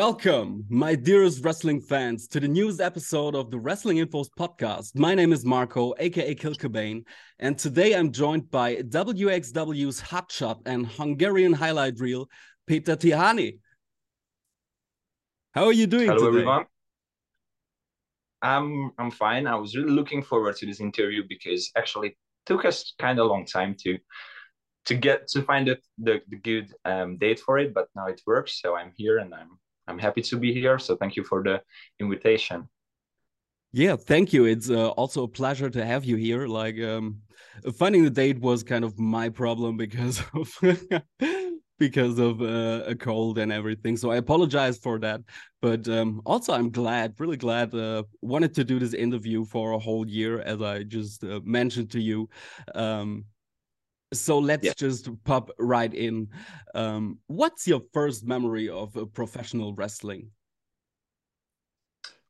Welcome, 0.00 0.64
my 0.70 0.94
dearest 0.94 1.44
wrestling 1.44 1.82
fans, 1.82 2.26
to 2.28 2.40
the 2.40 2.48
newest 2.48 2.80
episode 2.80 3.34
of 3.34 3.50
the 3.50 3.58
Wrestling 3.58 3.98
Infos 3.98 4.28
podcast. 4.30 4.98
My 4.98 5.14
name 5.14 5.30
is 5.30 5.44
Marco, 5.44 5.92
aka 5.98 6.34
Kill 6.34 6.54
Cobain, 6.54 7.04
and 7.38 7.58
today 7.58 7.94
I'm 7.94 8.10
joined 8.10 8.50
by 8.50 8.76
WXW's 8.76 10.00
hotshot 10.00 10.62
and 10.64 10.86
Hungarian 10.86 11.52
highlight 11.52 12.00
reel, 12.00 12.30
Peter 12.66 12.96
Tihanyi. 12.96 13.58
How 15.52 15.66
are 15.66 15.74
you 15.74 15.86
doing 15.86 16.06
Hello, 16.06 16.18
today? 16.18 16.28
everyone. 16.28 16.64
I'm 18.40 18.92
I'm 18.98 19.10
fine. 19.10 19.46
I 19.46 19.56
was 19.56 19.76
really 19.76 19.92
looking 19.92 20.22
forward 20.22 20.56
to 20.56 20.66
this 20.66 20.80
interview 20.80 21.24
because 21.28 21.70
actually 21.76 22.08
it 22.08 22.16
took 22.46 22.64
us 22.64 22.94
kind 22.98 23.18
of 23.18 23.26
a 23.26 23.28
long 23.28 23.44
time 23.44 23.76
to 23.80 23.98
to 24.86 24.94
get 24.94 25.28
to 25.32 25.42
find 25.42 25.68
the 25.68 25.76
the, 25.98 26.22
the 26.30 26.36
good 26.36 26.72
um, 26.86 27.18
date 27.18 27.40
for 27.40 27.58
it, 27.58 27.74
but 27.74 27.88
now 27.94 28.06
it 28.06 28.22
works. 28.26 28.62
So 28.62 28.74
I'm 28.74 28.92
here 28.96 29.18
and 29.18 29.34
I'm 29.34 29.58
I'm 29.90 29.98
happy 29.98 30.22
to 30.22 30.38
be 30.38 30.52
here. 30.52 30.78
So 30.78 30.96
thank 30.96 31.16
you 31.16 31.24
for 31.24 31.42
the 31.42 31.60
invitation. 31.98 32.68
Yeah, 33.72 33.96
thank 33.96 34.32
you. 34.32 34.46
It's 34.46 34.70
uh, 34.70 34.88
also 34.90 35.24
a 35.24 35.28
pleasure 35.28 35.70
to 35.70 35.84
have 35.84 36.04
you 36.04 36.16
here. 36.16 36.46
Like, 36.46 36.80
um, 36.80 37.22
finding 37.76 38.02
the 38.02 38.10
date 38.10 38.40
was 38.40 38.62
kind 38.62 38.84
of 38.84 38.98
my 38.98 39.28
problem 39.28 39.76
because 39.76 40.22
of 40.34 40.58
because 41.78 42.18
of 42.18 42.42
uh, 42.42 42.82
a 42.86 42.94
cold 42.94 43.38
and 43.38 43.50
everything. 43.52 43.96
So 43.96 44.10
I 44.10 44.16
apologize 44.16 44.76
for 44.78 44.98
that. 45.00 45.22
But 45.62 45.88
um, 45.88 46.20
also, 46.26 46.52
I'm 46.52 46.70
glad, 46.70 47.14
really 47.18 47.38
glad. 47.38 47.74
Uh, 47.74 48.02
wanted 48.20 48.54
to 48.54 48.64
do 48.64 48.78
this 48.78 48.92
interview 48.92 49.44
for 49.44 49.72
a 49.72 49.78
whole 49.78 50.06
year, 50.06 50.40
as 50.40 50.60
I 50.60 50.82
just 50.82 51.24
uh, 51.24 51.40
mentioned 51.42 51.90
to 51.92 52.00
you. 52.00 52.28
Um, 52.74 53.24
so 54.12 54.38
let's 54.38 54.68
Yeah. 54.68 54.74
just 54.74 55.08
pop 55.24 55.50
right 55.58 55.92
in. 55.92 56.28
Um, 56.74 57.18
what's 57.26 57.66
your 57.66 57.82
first 57.92 58.26
memory 58.26 58.68
of 58.68 58.96
uh, 58.96 59.04
professional 59.06 59.74
wrestling? 59.74 60.30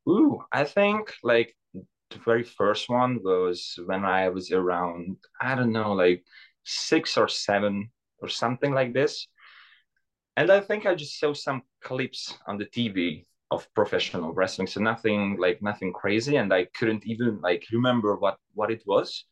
Ooh, 0.08 0.42
I 0.52 0.64
think 0.64 1.14
like 1.22 1.54
the 2.10 2.18
very 2.24 2.42
first 2.44 2.88
one 2.88 3.20
was 3.22 3.78
when 3.86 4.04
I 4.04 4.28
was 4.28 4.50
around, 4.52 5.16
I 5.40 5.54
don't 5.54 5.72
know, 5.72 5.92
like 5.92 6.24
six 6.64 7.16
or 7.16 7.28
seven 7.28 7.90
or 8.20 8.28
something 8.28 8.72
like 8.72 8.92
this. 8.94 9.26
And 10.36 10.50
I 10.50 10.60
think 10.60 10.86
I 10.86 10.94
just 10.94 11.18
saw 11.18 11.32
some 11.34 11.62
clips 11.82 12.36
on 12.46 12.58
the 12.58 12.64
TV 12.66 13.26
of 13.50 13.72
professional 13.74 14.32
wrestling. 14.32 14.66
So 14.68 14.80
nothing 14.80 15.36
like 15.38 15.60
nothing 15.62 15.92
crazy. 15.92 16.36
And 16.36 16.52
I 16.52 16.64
couldn't 16.66 17.06
even 17.06 17.40
like 17.40 17.66
remember 17.72 18.16
what 18.16 18.38
what 18.54 18.70
it 18.70 18.82
was. 18.86 19.24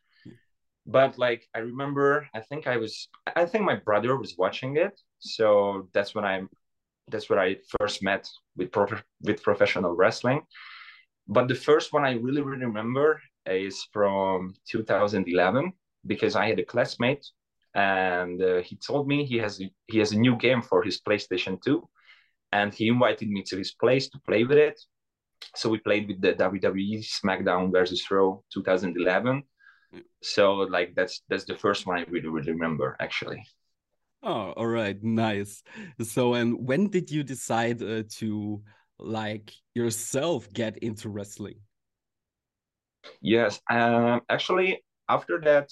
But 0.89 1.19
like 1.19 1.47
I 1.55 1.59
remember, 1.59 2.27
I 2.35 2.41
think 2.41 2.67
I 2.67 2.79
was 2.79 3.09
I 3.37 3.45
think 3.45 3.65
my 3.65 3.77
brother 3.77 4.17
was 4.17 4.37
watching 4.39 4.79
it. 4.79 4.99
So 5.19 5.89
that's 5.93 6.15
when 6.15 6.25
I'm, 6.25 6.49
that's 7.11 7.29
where 7.29 7.39
I 7.39 7.57
first 7.79 8.03
met 8.03 8.27
with 8.57 8.73
prof- 8.73 9.05
with 9.21 9.43
professional 9.43 9.95
wrestling. 9.95 10.41
But 11.29 11.47
the 11.47 11.55
first 11.55 11.93
one 11.93 12.05
I 12.05 12.13
really, 12.13 12.41
really 12.41 12.65
remember 12.65 13.21
is 13.45 13.87
from 13.93 14.55
2011 14.71 15.73
because 16.07 16.35
I 16.35 16.49
had 16.49 16.59
a 16.59 16.65
classmate 16.65 17.25
and 17.75 18.43
uh, 18.43 18.63
he 18.63 18.77
told 18.77 19.07
me 19.07 19.27
he 19.27 19.37
has 19.39 19.61
he 19.89 19.99
has 19.99 20.13
a 20.13 20.19
new 20.19 20.37
game 20.37 20.63
for 20.63 20.83
his 20.83 21.03
PlayStation 21.03 21.63
2 21.63 21.87
and 22.53 22.73
he 22.73 22.89
invited 22.89 23.29
me 23.29 23.43
to 23.43 23.59
his 23.59 23.73
place 23.73 24.09
to 24.09 24.19
play 24.27 24.45
with 24.45 24.57
it. 24.57 24.81
So 25.55 25.69
we 25.69 25.79
played 25.81 26.09
with 26.09 26.23
the 26.23 26.33
WWE 26.33 27.05
SmackDown 27.05 27.73
versus 27.73 28.11
Raw 28.11 28.39
2011. 28.55 29.43
So 30.23 30.55
like 30.55 30.95
that's 30.95 31.23
that's 31.29 31.45
the 31.45 31.57
first 31.57 31.87
one 31.87 31.99
I 31.99 32.05
really 32.11 32.29
really 32.29 32.53
remember 32.53 32.97
actually. 33.01 33.45
Oh, 34.23 34.53
all 34.57 34.67
right, 34.67 35.01
nice. 35.03 35.63
So, 36.03 36.35
and 36.35 36.67
when 36.67 36.89
did 36.89 37.11
you 37.11 37.23
decide 37.23 37.81
uh, 37.83 38.03
to 38.19 38.63
like 38.99 39.53
yourself 39.75 40.53
get 40.53 40.79
into 40.79 41.09
wrestling? 41.09 41.61
Yes, 43.21 43.61
um, 43.71 44.23
actually 44.29 44.83
after 45.09 45.41
that 45.41 45.71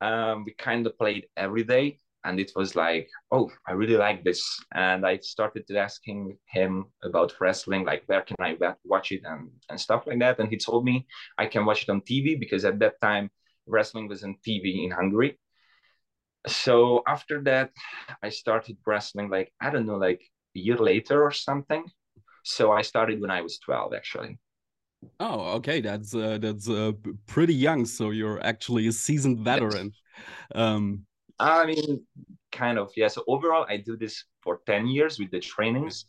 um, 0.00 0.44
we 0.44 0.54
kind 0.54 0.86
of 0.86 0.98
played 0.98 1.26
every 1.36 1.62
day 1.62 1.98
and 2.24 2.38
it 2.38 2.52
was 2.54 2.74
like 2.76 3.08
oh 3.30 3.50
i 3.66 3.72
really 3.72 3.96
like 3.96 4.24
this. 4.24 4.42
And 4.74 5.06
i 5.06 5.18
started 5.18 5.64
asking 5.70 6.36
him 6.46 6.86
about 7.02 7.34
wrestling 7.40 7.84
like 7.84 8.02
where 8.06 8.22
can 8.22 8.36
i 8.40 8.56
watch 8.84 9.12
it? 9.12 9.22
and, 9.24 9.50
and 9.68 9.80
stuff 9.80 10.06
like 10.06 10.18
that. 10.20 10.38
And 10.38 10.48
he 10.48 10.56
told 10.56 10.84
me 10.84 11.06
i 11.38 11.46
can 11.46 11.64
watch 11.64 11.82
it 11.82 11.90
on 11.90 12.00
tv 12.02 12.38
because 12.38 12.64
at 12.64 12.78
that 12.80 13.00
time 13.00 13.30
wrestling 13.66 14.08
was 14.08 14.24
on 14.24 14.36
tv 14.46 14.84
in 14.84 14.90
hungary. 14.90 15.38
So 16.46 17.02
after 17.06 17.42
that 17.42 17.70
i 18.22 18.28
started 18.28 18.76
wrestling 18.86 19.28
like 19.30 19.52
i 19.60 19.70
don't 19.70 19.86
know 19.86 19.96
like 19.96 20.22
a 20.56 20.58
year 20.58 20.76
later 20.76 21.22
or 21.22 21.32
something. 21.32 21.84
So 22.44 22.72
i 22.72 22.82
started 22.82 23.20
when 23.20 23.30
i 23.30 23.40
was 23.40 23.58
12 23.58 23.94
actually. 23.94 24.38
Oh, 25.18 25.56
okay, 25.56 25.80
that's 25.80 26.14
uh, 26.14 26.38
that's 26.40 26.68
uh, 26.68 26.92
pretty 27.26 27.54
young. 27.54 27.84
So 27.86 28.10
you're 28.10 28.40
actually 28.44 28.86
a 28.86 28.92
seasoned 28.92 29.40
veteran. 29.40 29.92
Um, 30.54 31.06
i 31.42 31.66
mean 31.66 32.06
kind 32.52 32.78
of 32.78 32.92
yeah. 32.96 33.08
So 33.08 33.24
overall 33.26 33.66
i 33.68 33.76
do 33.76 33.96
this 33.96 34.24
for 34.42 34.60
10 34.66 34.86
years 34.86 35.18
with 35.18 35.30
the 35.30 35.40
trainings 35.40 36.06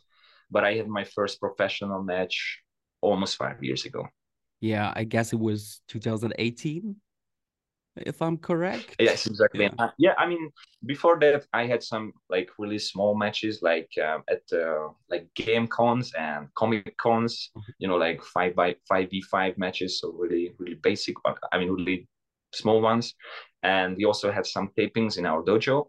but 0.51 0.63
i 0.63 0.73
had 0.73 0.87
my 0.87 1.03
first 1.03 1.39
professional 1.39 2.03
match 2.03 2.59
almost 3.01 3.37
five 3.37 3.61
years 3.63 3.85
ago. 3.85 4.07
Yeah, 4.61 4.93
I 4.95 5.03
guess 5.03 5.33
it 5.33 5.39
was 5.39 5.81
2018, 5.89 6.95
if 7.97 8.21
I'm 8.21 8.37
correct. 8.37 8.95
yes 8.99 9.27
exactly. 9.27 9.65
Yeah. 9.65 9.71
Uh, 9.77 9.89
yeah 9.99 10.13
i 10.17 10.25
mean 10.25 10.49
before 10.85 11.19
that 11.19 11.45
i 11.53 11.65
had 11.65 11.83
some 11.83 12.11
like 12.29 12.49
really 12.57 12.79
small 12.79 13.15
matches 13.15 13.59
like 13.61 13.89
um, 14.03 14.23
at 14.27 14.41
uh, 14.51 14.89
like 15.11 15.27
game 15.35 15.67
cons 15.67 16.11
and 16.17 16.47
comic 16.55 16.97
cons 16.97 17.51
you 17.77 17.87
know 17.87 17.97
like 17.97 18.23
five 18.23 18.55
by 18.55 18.75
five 18.89 19.09
v 19.11 19.21
five 19.21 19.57
matches 19.57 19.99
so 19.99 20.11
really 20.11 20.53
really 20.57 20.79
basic 20.81 21.15
but 21.23 21.37
i 21.51 21.57
mean 21.59 21.69
really 21.69 22.07
small 22.51 22.81
ones 22.81 23.13
and 23.63 23.97
we 23.97 24.05
also 24.05 24.31
had 24.31 24.45
some 24.45 24.69
tapings 24.77 25.17
in 25.17 25.25
our 25.25 25.43
dojo 25.43 25.85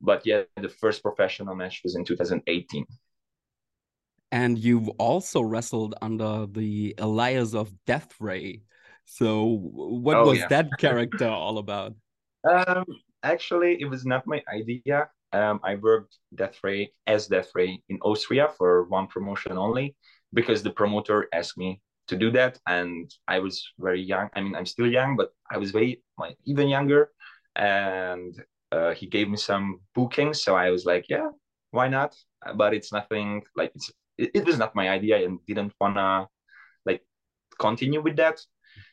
but 0.00 0.26
yeah 0.26 0.42
the 0.56 0.68
first 0.68 1.02
professional 1.02 1.54
match 1.54 1.80
was 1.84 1.94
in 1.96 2.04
2018 2.04 2.86
And 4.32 4.58
you've 4.58 4.88
also 4.90 5.40
wrestled 5.42 5.94
under 6.00 6.46
the 6.46 6.94
alias 6.98 7.54
of 7.54 7.72
Death 7.84 8.14
Ray. 8.20 8.62
So, 9.04 9.44
what 9.44 10.16
Oh, 10.16 10.24
was 10.24 10.38
yeah. 10.38 10.48
that 10.48 10.70
character 10.78 11.28
all 11.28 11.58
about? 11.58 11.94
Um, 12.48 12.84
actually, 13.22 13.80
it 13.80 13.86
was 13.86 14.06
not 14.06 14.26
my 14.26 14.42
idea. 14.52 15.10
Um, 15.32 15.60
I 15.62 15.76
worked 15.76 16.18
Death 16.34 16.58
Ray 16.62 16.92
as 17.06 17.26
Death 17.28 17.50
Ray 17.54 17.82
in 17.88 17.98
Austria 18.02 18.48
for 18.56 18.84
one 18.84 19.06
promotion 19.06 19.58
only 19.58 19.96
because 20.32 20.62
the 20.62 20.70
promoter 20.70 21.28
asked 21.32 21.58
me 21.58 21.80
to 22.10 22.16
do 22.16 22.30
that, 22.32 22.58
and 22.66 23.08
I 23.28 23.38
was 23.38 23.54
very 23.78 24.02
young. 24.02 24.28
I 24.34 24.40
mean, 24.40 24.54
I'm 24.56 24.66
still 24.66 24.90
young, 24.90 25.16
but 25.16 25.30
I 25.50 25.58
was 25.58 25.72
way 25.72 26.00
like, 26.18 26.36
even 26.44 26.68
younger, 26.68 27.10
and 27.54 28.34
uh, 28.72 28.92
he 28.92 29.06
gave 29.06 29.28
me 29.28 29.36
some 29.36 29.80
bookings, 29.94 30.42
so 30.42 30.56
I 30.56 30.70
was 30.70 30.84
like, 30.84 31.06
yeah, 31.08 31.28
why 31.70 31.86
not? 31.88 32.14
But 32.56 32.74
it's 32.74 32.92
nothing 32.92 33.42
like 33.56 33.70
it's 33.76 33.90
it, 34.18 34.30
it 34.34 34.44
was 34.44 34.58
not 34.58 34.74
my 34.74 34.88
idea, 34.88 35.24
and 35.24 35.38
didn't 35.46 35.72
wanna 35.80 36.28
like 36.84 37.02
continue 37.58 38.02
with 38.02 38.16
that. 38.16 38.40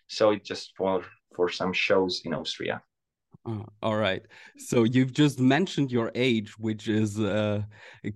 So 0.08 0.32
it 0.32 0.46
just 0.46 0.74
for 0.78 1.04
for 1.36 1.50
some 1.50 1.74
shows 1.74 2.22
in 2.24 2.34
Austria. 2.34 2.82
Oh, 3.48 3.66
all 3.82 3.96
right. 3.96 4.24
So 4.58 4.84
you've 4.84 5.14
just 5.14 5.40
mentioned 5.40 5.90
your 5.90 6.12
age, 6.16 6.60
which 6.60 6.90
is 6.90 7.18
uh, 7.18 7.62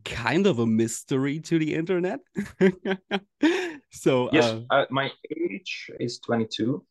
kind 0.04 0.46
of 0.46 0.60
a 0.60 0.66
mystery 0.66 1.40
to 1.42 1.58
the 1.58 1.74
internet. 1.74 2.20
so, 3.92 4.30
Yes, 4.32 4.46
uh, 4.46 4.74
uh, 4.74 4.86
my 4.90 5.12
age 5.30 5.92
is 6.00 6.20
22, 6.20 6.84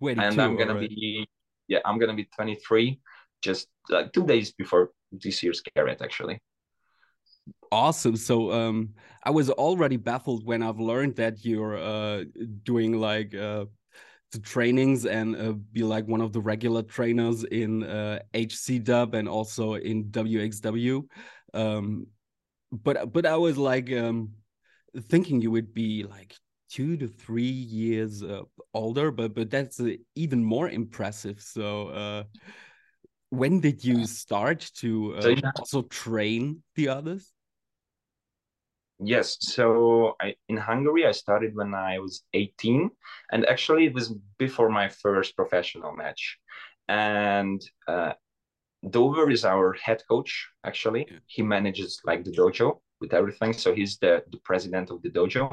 22, 0.00 0.20
and 0.20 0.40
I'm 0.40 0.56
gonna 0.56 0.74
right. 0.74 0.88
be 0.88 1.28
yeah, 1.68 1.78
I'm 1.84 1.98
gonna 1.98 2.14
be 2.14 2.24
23 2.34 3.00
just 3.42 3.68
like 3.88 4.12
two 4.12 4.26
days 4.26 4.52
before 4.52 4.90
this 5.10 5.42
year's 5.42 5.60
Carat 5.60 6.00
actually. 6.02 6.40
Awesome. 7.70 8.16
So, 8.16 8.52
um, 8.52 8.90
I 9.24 9.30
was 9.30 9.50
already 9.50 9.96
baffled 9.96 10.44
when 10.44 10.62
I've 10.62 10.80
learned 10.80 11.16
that 11.16 11.44
you're 11.44 11.76
uh 11.76 12.24
doing 12.62 12.98
like 13.00 13.34
uh 13.34 13.66
the 14.32 14.40
trainings 14.40 15.04
and 15.04 15.36
uh, 15.36 15.52
be 15.52 15.82
like 15.82 16.06
one 16.06 16.22
of 16.22 16.32
the 16.32 16.40
regular 16.40 16.82
trainers 16.82 17.44
in 17.44 17.82
uh 17.82 18.20
HC 18.34 18.82
Dub 18.82 19.14
and 19.14 19.28
also 19.28 19.74
in 19.74 20.04
WXW. 20.04 21.04
Um, 21.52 22.06
but 22.70 23.12
but 23.12 23.26
I 23.26 23.36
was 23.36 23.58
like 23.58 23.92
um 23.92 24.30
thinking 25.00 25.40
you 25.40 25.50
would 25.50 25.72
be 25.74 26.04
like 26.04 26.34
two 26.70 26.96
to 26.96 27.06
three 27.08 27.42
years 27.42 28.22
uh, 28.22 28.42
older, 28.74 29.10
but 29.10 29.34
but 29.34 29.50
that's 29.50 29.80
uh, 29.80 29.92
even 30.14 30.42
more 30.42 30.68
impressive. 30.68 31.40
So 31.40 31.88
uh, 31.88 32.24
when 33.30 33.60
did 33.60 33.84
you 33.84 34.04
start 34.06 34.70
to 34.76 35.14
So 35.20 35.28
uh, 35.28 35.30
yeah. 35.30 35.50
also 35.58 35.82
train 35.82 36.62
the 36.76 36.88
others? 36.88 37.32
Yes, 39.04 39.36
so 39.40 40.14
I 40.20 40.36
in 40.48 40.56
Hungary 40.56 41.06
I 41.06 41.10
started 41.12 41.54
when 41.54 41.74
I 41.74 41.98
was 41.98 42.22
18, 42.34 42.90
and 43.32 43.44
actually 43.46 43.86
it 43.86 43.94
was 43.94 44.14
before 44.38 44.68
my 44.70 44.88
first 44.88 45.34
professional 45.34 45.92
match. 45.92 46.38
And 46.88 47.60
uh, 47.88 48.12
Dover 48.88 49.30
is 49.30 49.44
our 49.44 49.72
head 49.74 50.02
coach. 50.08 50.48
Actually, 50.64 51.06
Yeah. 51.10 51.18
he 51.26 51.42
manages 51.42 52.00
like 52.04 52.24
the 52.24 52.30
dojo 52.32 52.80
with 53.02 53.12
everything. 53.14 53.52
So 53.52 53.74
he's 53.74 53.98
the 53.98 54.14
the 54.32 54.40
president 54.48 54.90
of 54.90 55.02
the 55.02 55.10
dojo, 55.10 55.44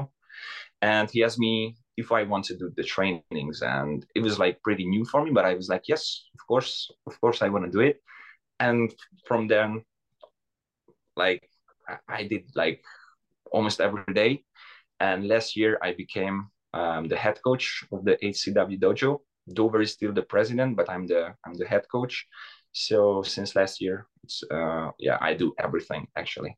and 0.80 1.10
he 1.10 1.24
asked 1.24 1.38
me 1.38 1.76
if 1.96 2.12
I 2.12 2.22
want 2.24 2.44
to 2.46 2.56
do 2.56 2.72
the 2.76 2.84
trainings, 2.94 3.62
and 3.62 4.06
it 4.14 4.22
was 4.22 4.38
like 4.38 4.62
pretty 4.62 4.86
new 4.94 5.04
for 5.04 5.20
me. 5.24 5.30
But 5.38 5.44
I 5.44 5.54
was 5.54 5.68
like, 5.68 5.84
yes, 5.92 6.02
of 6.36 6.46
course, 6.46 6.72
of 7.06 7.20
course, 7.20 7.42
I 7.42 7.48
want 7.50 7.64
to 7.66 7.70
do 7.78 7.80
it. 7.90 7.96
And 8.58 8.94
from 9.26 9.48
then, 9.48 9.84
like 11.16 11.42
I 12.08 12.22
did 12.32 12.44
like 12.54 12.82
almost 13.52 13.80
every 13.80 14.14
day. 14.14 14.44
And 15.00 15.28
last 15.28 15.56
year 15.56 15.78
I 15.82 15.92
became 15.94 16.36
um, 16.74 17.08
the 17.08 17.16
head 17.16 17.38
coach 17.42 17.84
of 17.92 18.04
the 18.04 18.16
HCW 18.22 18.78
dojo. 18.78 19.20
Dover 19.52 19.80
is 19.80 19.92
still 19.92 20.12
the 20.12 20.22
president, 20.22 20.76
but 20.76 20.88
I'm 20.90 21.06
the 21.06 21.34
I'm 21.44 21.54
the 21.54 21.66
head 21.66 21.84
coach. 21.90 22.26
So 22.72 23.22
since 23.22 23.56
last 23.56 23.80
year, 23.80 24.06
it's 24.24 24.42
uh, 24.50 24.90
yeah, 24.98 25.18
I 25.20 25.34
do 25.34 25.54
everything 25.58 26.06
actually. 26.16 26.56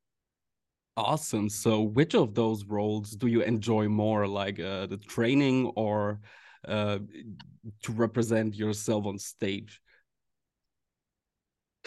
Awesome. 0.96 1.48
So, 1.48 1.80
which 1.80 2.14
of 2.14 2.34
those 2.34 2.64
roles 2.64 3.12
do 3.12 3.26
you 3.26 3.42
enjoy 3.42 3.88
more, 3.88 4.26
like 4.26 4.60
uh, 4.60 4.86
the 4.86 4.98
training 4.98 5.72
or 5.74 6.20
uh, 6.68 6.98
to 7.84 7.92
represent 7.92 8.54
yourself 8.54 9.06
on 9.06 9.18
stage? 9.18 9.80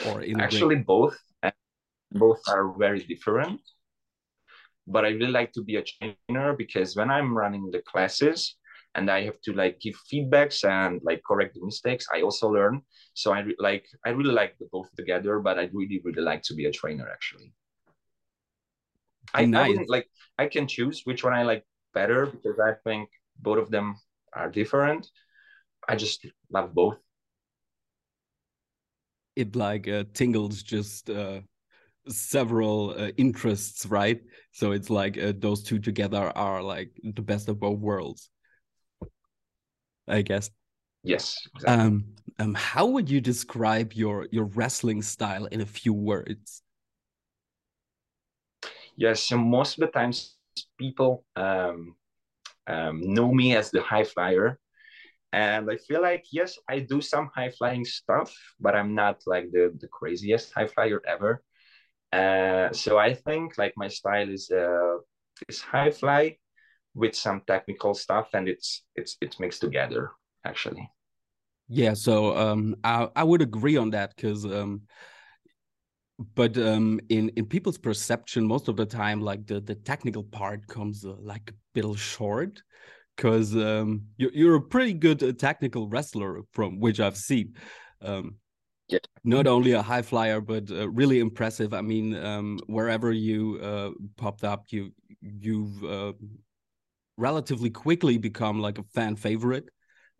Or 0.04 0.24
actually 0.40 0.78
both. 0.78 1.18
Both 2.12 2.42
are 2.48 2.74
very 2.78 3.04
different. 3.04 3.62
But 4.88 5.06
I 5.06 5.10
really 5.10 5.32
like 5.32 5.52
to 5.54 5.64
be 5.64 5.76
a 5.76 5.84
trainer 5.84 6.56
because 6.56 6.96
when 6.96 7.10
I'm 7.12 7.38
running 7.38 7.70
the 7.72 7.82
classes, 7.82 8.56
and 8.96 9.12
I 9.12 9.24
have 9.24 9.40
to 9.42 9.54
like 9.54 9.80
give 9.82 9.96
feedbacks 10.12 10.64
and 10.64 11.02
like 11.04 11.22
correct 11.28 11.56
the 11.56 11.66
mistakes. 11.66 12.08
I 12.14 12.22
also 12.22 12.50
learn. 12.50 12.82
So 13.14 13.34
I 13.34 13.44
like 13.60 13.86
I 14.06 14.10
really 14.12 14.34
like 14.34 14.56
the 14.58 14.68
both 14.72 14.90
together, 14.96 15.40
but 15.40 15.60
I 15.60 15.70
really 15.74 16.02
really 16.04 16.22
like 16.22 16.42
to 16.44 16.56
be 16.56 16.66
a 16.66 16.72
trainer 16.72 17.08
actually. 17.12 17.52
I, 19.34 19.46
nice. 19.46 19.78
I 19.78 19.86
like 19.88 20.10
I 20.38 20.48
can 20.48 20.68
choose 20.68 21.02
which 21.06 21.24
one 21.24 21.34
I 21.34 21.44
like 21.44 21.66
better 21.94 22.26
because 22.26 22.60
I 22.60 22.74
think 22.84 23.10
both 23.40 23.58
of 23.58 23.72
them 23.72 23.96
are 24.34 24.50
different. 24.50 25.08
I 25.88 25.96
just 25.96 26.26
love 26.50 26.74
both. 26.74 26.98
It 29.36 29.56
like 29.56 29.88
uh, 29.88 30.06
tingles 30.14 30.64
just 30.64 31.10
uh, 31.10 31.42
several 32.08 32.96
uh, 32.98 33.12
interests, 33.18 33.86
right? 33.86 34.22
So 34.52 34.72
it's 34.72 34.90
like 34.90 35.18
uh, 35.18 35.34
those 35.38 35.64
two 35.64 35.80
together 35.80 36.32
are 36.36 36.62
like 36.62 36.92
the 37.04 37.22
best 37.22 37.50
of 37.50 37.60
both 37.60 37.80
worlds. 37.80 38.30
I 40.08 40.22
guess. 40.22 40.52
Yes. 41.04 41.42
Exactly. 41.56 41.86
Um, 41.86 42.06
um, 42.40 42.54
how 42.54 42.88
would 42.88 43.10
you 43.10 43.22
describe 43.22 43.94
your 43.94 44.28
your 44.32 44.46
wrestling 44.46 45.02
style 45.02 45.46
in 45.46 45.62
a 45.62 45.66
few 45.66 45.94
words? 45.94 46.62
Yes, 48.96 49.24
so 49.24 49.38
most 49.38 49.78
of 49.78 49.86
the 49.86 49.92
times 49.92 50.38
people 50.78 51.26
um, 51.36 51.96
um, 52.68 53.02
know 53.02 53.32
me 53.34 53.56
as 53.56 53.72
the 53.72 53.82
high 53.82 54.04
flyer, 54.04 54.60
and 55.34 55.70
I 55.70 55.78
feel 55.78 56.02
like 56.02 56.26
yes, 56.32 56.58
I 56.70 56.80
do 56.80 57.02
some 57.02 57.30
high 57.36 57.52
flying 57.52 57.86
stuff, 57.86 58.34
but 58.60 58.76
I'm 58.76 58.96
not 58.96 59.22
like 59.26 59.52
the 59.52 59.74
the 59.80 59.88
craziest 59.88 60.54
high 60.54 60.68
flyer 60.68 61.02
ever. 61.08 61.44
Uh, 62.14 62.72
so 62.72 62.98
I 62.98 63.14
think 63.14 63.58
like 63.58 63.74
my 63.76 63.90
style 63.90 64.30
is 64.30 64.50
uh, 64.52 64.98
is 65.50 65.60
high 65.62 65.92
fly, 65.92 66.38
with 66.96 67.14
some 67.14 67.42
technical 67.46 67.94
stuff 67.94 68.30
and 68.34 68.48
it's 68.48 68.84
it's 68.96 69.18
it's 69.22 69.40
mixed 69.40 69.62
together 69.62 70.12
actually 70.46 70.90
yeah 71.68 71.94
so 71.94 72.36
um 72.38 72.76
i 72.84 73.08
i 73.16 73.24
would 73.24 73.42
agree 73.42 73.76
on 73.78 73.90
that 73.92 74.16
because 74.16 74.46
um 74.46 74.82
but 76.34 76.58
um 76.58 77.00
in 77.10 77.30
in 77.30 77.46
people's 77.46 77.78
perception 77.78 78.48
most 78.48 78.68
of 78.68 78.78
the 78.78 78.86
time 78.86 79.20
like 79.22 79.46
the 79.48 79.60
the 79.60 79.76
technical 79.76 80.24
part 80.24 80.66
comes 80.68 81.06
uh, 81.06 81.14
like 81.20 81.50
a 81.50 81.54
bit 81.74 81.98
short 81.98 82.62
because 83.16 83.56
um 83.56 84.04
you're, 84.18 84.32
you're 84.34 84.56
a 84.56 84.62
pretty 84.62 84.94
good 84.94 85.22
uh, 85.22 85.34
technical 85.34 85.88
wrestler 85.90 86.42
from 86.52 86.80
which 86.80 87.00
i've 87.00 87.18
seen. 87.18 87.54
Um 88.02 88.36
yeah. 88.88 89.00
not 89.24 89.48
only 89.48 89.72
a 89.72 89.82
high 89.82 90.04
flyer 90.04 90.40
but 90.40 90.70
uh, 90.72 90.88
really 90.90 91.20
impressive. 91.20 91.74
I 91.74 91.82
mean 91.82 92.16
um 92.16 92.60
wherever 92.68 93.12
you 93.12 93.60
uh 93.62 93.92
popped 94.16 94.44
up 94.44 94.66
you 94.70 94.92
you've 95.22 95.84
uh, 95.84 96.14
relatively 97.18 97.70
quickly 97.70 98.18
become 98.18 98.60
like 98.60 98.78
a 98.78 98.84
fan 98.94 99.16
favorite. 99.16 99.70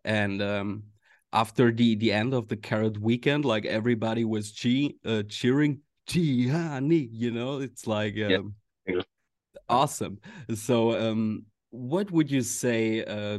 And 0.04 0.40
um, 0.40 0.84
after 1.32 1.72
the 1.72 1.96
the 1.96 2.12
end 2.12 2.32
of 2.34 2.48
the 2.48 2.56
Carat 2.56 2.98
weekend 2.98 3.44
like 3.44 3.66
everybody 3.66 4.24
was 4.24 4.52
che 4.52 4.94
uh, 5.04 5.22
cheering 5.28 5.80
Gianni, 6.06 7.08
you 7.12 7.30
know 7.30 7.60
it's 7.60 7.86
like 7.86 8.14
um, 8.20 8.54
yeah. 8.86 9.02
awesome 9.68 10.18
so 10.54 10.98
um, 10.98 11.44
what 11.70 12.10
would 12.10 12.30
you 12.30 12.42
say 12.42 13.04
uh, 13.04 13.38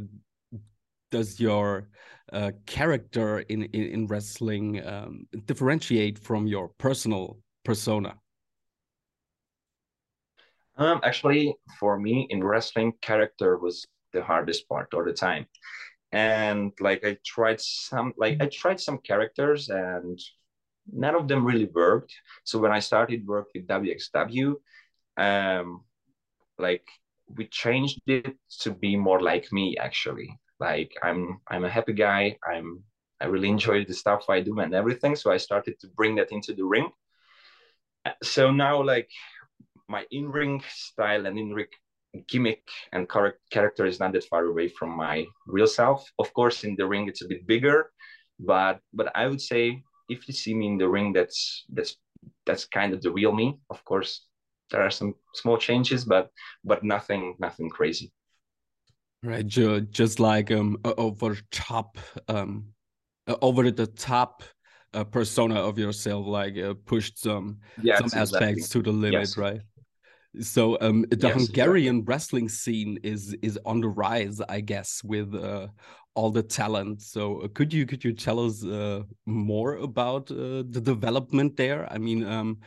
does 1.10 1.40
your 1.40 1.88
uh, 2.34 2.52
character 2.66 3.40
in, 3.40 3.64
in, 3.64 3.84
in 3.84 4.08
wrestling 4.08 4.86
um, 4.86 5.26
differentiate 5.46 6.20
from 6.20 6.48
your 6.48 6.70
personal 6.78 7.38
persona 7.64 8.16
um, 10.78 11.02
actually, 11.04 11.56
for 11.80 11.98
me 12.00 12.28
in 12.30 12.44
wrestling, 12.44 12.94
character 13.02 13.58
was 13.58 13.88
the 14.14 14.24
hardest 14.24 14.70
part 14.70 14.94
all 14.94 15.04
the 15.04 15.14
time. 15.14 15.48
And 16.12 16.72
like 16.80 17.04
I 17.04 17.18
tried 17.26 17.60
some, 17.60 18.14
like 18.18 18.38
I 18.42 18.46
tried 18.46 18.80
some 18.80 19.00
characters, 19.00 19.70
and 19.70 20.20
none 20.92 21.16
of 21.16 21.28
them 21.28 21.46
really 21.46 21.70
worked. 21.74 22.14
So 22.44 22.60
when 22.60 22.72
I 22.72 22.80
started 22.80 23.28
work 23.28 23.48
with 23.54 23.68
WXW, 23.68 24.56
um, 25.18 25.84
like 26.58 26.88
we 27.36 27.48
changed 27.48 28.02
it 28.08 28.36
to 28.62 28.72
be 28.72 28.96
more 28.96 29.22
like 29.22 29.52
me 29.52 29.78
actually. 29.78 30.40
Like 30.60 30.94
I'm, 31.04 31.40
I'm 31.48 31.66
a 31.66 31.70
happy 31.70 31.94
guy. 31.94 32.38
I'm, 32.48 32.84
I 33.20 33.26
really 33.26 33.50
enjoy 33.50 33.86
the 33.86 33.94
stuff 33.94 34.30
I 34.30 34.42
do 34.42 34.60
and 34.60 34.74
everything. 34.74 35.16
So 35.16 35.32
I 35.32 35.38
started 35.38 35.80
to 35.82 35.88
bring 35.88 36.16
that 36.16 36.32
into 36.32 36.54
the 36.54 36.64
ring. 36.64 36.90
So 38.24 38.52
now, 38.52 38.82
like 38.82 39.10
my 39.90 40.06
in-ring 40.12 40.64
style 40.70 41.26
and 41.26 41.38
in-ring 41.38 41.68
gimmick 42.28 42.64
and 42.92 43.08
character 43.52 43.86
is 43.86 44.00
not 44.00 44.14
that 44.14 44.24
far 44.26 44.46
away 44.46 44.70
from 44.70 44.96
my 44.96 45.26
real 45.46 45.68
self. 45.68 46.10
Of 46.20 46.34
course, 46.34 46.64
in 46.64 46.76
the 46.76 46.88
ring 46.88 47.08
it's 47.08 47.22
a 47.22 47.28
bit 47.28 47.46
bigger, 47.46 47.92
but 48.40 48.80
but 48.94 49.12
I 49.16 49.28
would 49.28 49.42
say 49.42 49.84
if 50.10 50.28
you 50.28 50.34
see 50.34 50.54
me 50.54 50.68
in 50.68 50.78
the 50.78 50.88
ring, 50.88 51.14
that's 51.14 51.66
that's 51.70 51.98
that's 52.46 52.66
kind 52.66 52.94
of 52.94 53.02
the 53.02 53.12
real 53.12 53.34
me. 53.34 53.60
Of 53.70 53.84
course, 53.86 54.26
there 54.72 54.82
are 54.82 54.92
some 54.92 55.16
small 55.34 55.58
changes, 55.58 56.06
but 56.06 56.30
but 56.64 56.84
nothing 56.84 57.36
nothing 57.40 57.70
crazy. 57.70 58.12
Right, 59.24 59.46
just 59.46 60.20
like 60.20 60.52
um 60.52 60.78
over 60.84 61.38
top 61.52 61.98
um 62.28 62.68
over 63.42 63.70
the 63.72 63.88
top 63.88 64.44
uh, 64.94 65.04
persona 65.04 65.56
of 65.56 65.78
yourself, 65.78 66.26
like 66.26 66.58
uh, 66.58 66.74
pushed 66.86 67.20
some 67.20 67.60
yes, 67.82 68.00
some 68.00 68.20
aspects 68.20 68.66
exactly. 68.66 68.82
to 68.82 68.92
the 68.92 68.98
limit, 68.98 69.14
yes. 69.14 69.38
right? 69.38 69.62
So 70.42 70.78
um, 70.82 71.06
the 71.10 71.28
yes, 71.28 71.36
Hungarian 71.36 71.98
exactly. 71.98 72.14
wrestling 72.14 72.50
scene 72.50 73.00
is 73.04 73.36
is 73.42 73.60
on 73.66 73.82
the 73.82 73.88
rise, 73.88 74.42
I 74.48 74.62
guess, 74.62 75.04
with 75.04 75.34
uh, 75.34 75.68
all 76.18 76.32
the 76.32 76.42
talent. 76.42 77.02
So 77.04 77.42
uh, 77.42 77.48
could 77.54 77.72
you 77.72 77.86
could 77.86 78.04
you 78.04 78.12
tell 78.12 78.40
us 78.40 78.66
uh, 78.66 79.04
more 79.28 79.76
about 79.76 80.32
uh, 80.32 80.64
the 80.76 80.82
development 80.82 81.56
there? 81.56 81.88
I 81.94 82.00
mean, 82.00 82.26
um, 82.26 82.58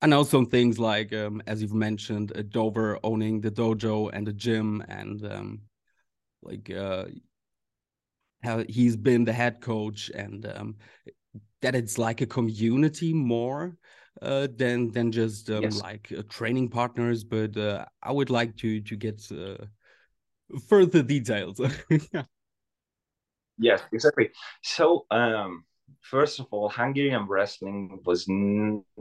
I 0.00 0.06
know 0.06 0.24
some 0.24 0.46
things 0.46 0.78
like, 0.78 1.12
um, 1.12 1.42
as 1.46 1.60
you've 1.60 1.74
mentioned, 1.74 2.32
uh, 2.34 2.42
Dover 2.48 2.98
owning 3.04 3.42
the 3.42 3.50
dojo 3.50 4.08
and 4.14 4.26
the 4.26 4.32
gym, 4.32 4.82
and 4.88 5.22
um, 5.30 5.60
like 6.42 6.70
uh, 6.70 7.04
how 8.42 8.64
he's 8.66 8.96
been 8.96 9.24
the 9.24 9.34
head 9.34 9.60
coach, 9.60 10.10
and 10.14 10.46
um, 10.46 10.76
that 11.60 11.74
it's 11.74 11.98
like 11.98 12.22
a 12.22 12.26
community 12.26 13.12
more 13.12 13.76
uh, 14.22 14.48
than 14.56 14.90
than 14.92 15.12
just 15.12 15.50
um, 15.50 15.64
yes. 15.64 15.82
like 15.82 16.10
uh, 16.16 16.22
training 16.30 16.70
partners. 16.70 17.22
But 17.22 17.54
uh, 17.58 17.84
I 18.02 18.12
would 18.12 18.30
like 18.30 18.56
to 18.62 18.80
to 18.80 18.96
get 18.96 19.20
uh, 19.30 19.66
further 20.68 21.02
details. 21.02 21.60
yes, 23.58 23.82
exactly. 23.92 24.30
So 24.62 25.06
um, 25.10 25.64
first 26.00 26.40
of 26.40 26.46
all, 26.50 26.68
Hungarian 26.68 27.26
wrestling 27.26 28.00
was 28.04 28.26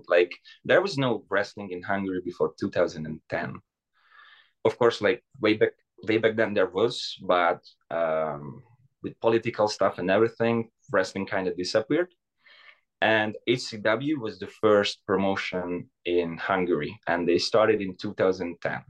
like 0.08 0.32
there 0.66 0.82
was 0.82 0.98
no 0.98 1.26
wrestling 1.30 1.72
in 1.72 1.82
Hungary 1.82 2.22
before 2.24 2.54
2010. 2.60 3.56
Of 4.66 4.78
course, 4.78 5.02
like 5.02 5.24
way 5.40 5.54
back 5.56 5.72
way 6.04 6.18
back 6.18 6.36
then 6.36 6.54
there 6.54 6.70
was, 6.70 7.18
but 7.22 7.62
um, 7.92 8.64
with 9.04 9.20
political 9.20 9.68
stuff 9.68 9.98
and 9.98 10.10
everything, 10.10 10.70
wrestling 10.92 11.26
kind 11.26 11.48
of 11.48 11.58
disappeared. 11.58 12.14
And 13.02 13.38
HCW 13.48 14.18
was 14.18 14.40
the 14.40 14.48
first 14.48 15.06
promotion 15.08 15.90
in 16.04 16.38
Hungary, 16.38 17.00
and 17.08 17.28
they 17.28 17.38
started 17.38 17.82
in 17.82 17.96
2010. 17.96 18.82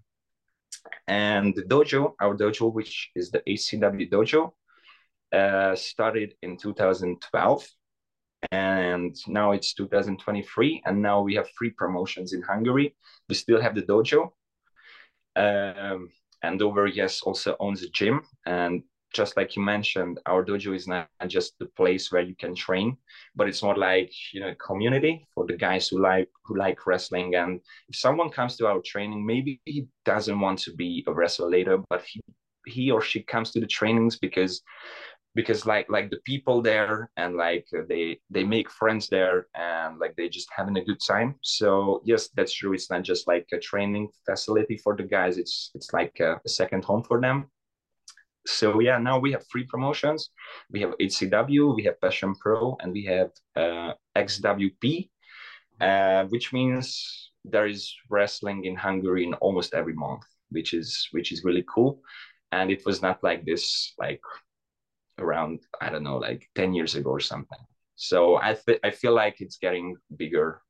And 1.10 1.56
the 1.56 1.64
dojo, 1.64 2.14
our 2.22 2.36
dojo, 2.38 2.72
which 2.72 3.10
is 3.16 3.32
the 3.32 3.42
HCW 3.48 4.10
dojo, 4.12 4.54
uh, 5.34 5.76
started 5.76 6.36
in 6.42 6.58
2012. 6.58 7.68
and 8.52 9.16
now 9.28 9.52
it's 9.52 9.74
2023 9.74 10.84
and 10.86 11.02
now 11.02 11.22
we 11.22 11.36
have 11.36 11.50
three 11.58 11.72
promotions 11.72 12.32
in 12.32 12.42
hungary 12.42 12.96
we 13.28 13.36
still 13.36 13.60
have 13.62 13.76
the 13.76 13.82
dojo 13.82 14.32
um, 15.36 16.10
and 16.42 16.60
Dover 16.60 16.88
yes 16.88 17.22
also 17.22 17.56
owns 17.60 17.84
a 17.84 17.90
gym 17.90 18.22
and 18.46 18.84
just 19.14 19.36
like 19.38 19.56
you 19.56 19.62
mentioned 19.62 20.20
our 20.26 20.44
dojo 20.46 20.76
is 20.76 20.88
not 20.88 21.08
just 21.28 21.58
the 21.60 21.66
place 21.66 22.12
where 22.12 22.22
you 22.22 22.36
can 22.36 22.54
train 22.54 22.96
but 23.36 23.48
it's 23.48 23.64
more 23.64 23.76
like 23.76 24.12
you 24.34 24.40
know 24.40 24.54
community 24.66 25.28
for 25.34 25.46
the 25.48 25.58
guys 25.58 25.88
who 25.88 26.00
like 26.02 26.30
who 26.46 26.58
like 26.58 26.86
wrestling. 26.86 27.36
And 27.36 27.60
if 27.90 27.96
someone 27.96 28.30
comes 28.30 28.56
to 28.58 28.68
our 28.68 28.82
training 28.82 29.26
maybe 29.26 29.62
he 29.66 29.88
doesn't 30.06 30.40
want 30.40 30.60
to 30.60 30.74
be 30.74 31.04
a 31.08 31.14
wrestler 31.14 31.50
later 31.50 31.80
but 31.90 32.04
he 32.06 32.22
he 32.66 32.92
or 32.92 33.02
she 33.02 33.24
comes 33.24 33.52
to 33.52 33.60
the 33.60 33.68
trainings 33.68 34.18
because 34.20 34.62
because 35.36 35.66
like 35.66 35.90
like 35.90 36.10
the 36.10 36.20
people 36.26 36.62
there 36.62 37.10
and 37.18 37.36
like 37.36 37.66
they 37.88 38.20
they 38.30 38.44
make 38.44 38.70
friends 38.70 39.08
there 39.10 39.48
and 39.56 40.00
like 40.00 40.16
they 40.16 40.28
just 40.28 40.50
having 40.56 40.78
a 40.78 40.84
good 40.84 41.00
time. 41.08 41.36
So 41.42 42.02
yes 42.04 42.30
that's 42.36 42.54
true. 42.54 42.74
It's 42.74 42.90
not 42.90 43.04
just 43.04 43.28
like 43.28 43.48
a 43.54 43.60
training 43.60 44.10
facility 44.26 44.78
for 44.78 44.96
the 44.96 45.04
guys. 45.04 45.38
It's 45.38 45.72
it's 45.76 45.94
like 45.94 46.20
a, 46.20 46.40
a 46.46 46.50
second 46.50 46.84
home 46.84 47.04
for 47.04 47.22
them 47.22 47.50
so 48.50 48.80
yeah 48.80 48.98
now 48.98 49.18
we 49.20 49.32
have 49.32 49.46
three 49.52 49.64
promotions 49.66 50.30
we 50.72 50.82
have 50.82 50.92
hcw 51.00 51.76
we 51.76 51.84
have 51.84 52.00
passion 52.02 52.34
pro 52.36 52.76
and 52.82 52.92
we 52.92 53.04
have 53.04 53.32
uh, 53.56 53.94
xwp 54.18 55.10
uh, 55.82 56.26
which 56.26 56.52
means 56.52 57.32
there 57.46 57.68
is 57.68 57.96
wrestling 58.10 58.66
in 58.66 58.76
hungary 58.76 59.24
in 59.24 59.34
almost 59.36 59.74
every 59.74 59.94
month 59.94 60.24
which 60.50 60.74
is 60.74 61.08
which 61.12 61.32
is 61.32 61.44
really 61.44 61.66
cool 61.74 62.02
and 62.52 62.72
it 62.72 62.86
was 62.86 63.02
not 63.02 63.24
like 63.24 63.46
this 63.46 63.94
like 64.00 64.22
around 65.20 65.60
I 65.82 65.90
don't 65.90 66.04
know 66.04 66.18
like 66.18 66.50
10 66.56 66.74
years 66.74 66.96
ago 66.96 67.10
or 67.10 67.20
something. 67.20 67.60
So 67.96 68.38
I 68.38 68.54
th- 68.54 68.80
I 68.84 68.92
feel 68.92 69.14
like 69.14 69.42
it's 69.42 69.58
getting 69.58 69.96
bigger 70.16 70.62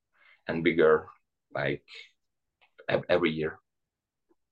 and 0.48 0.64
bigger 0.64 1.08
like 1.54 1.84
every 3.10 3.32
year. 3.32 3.60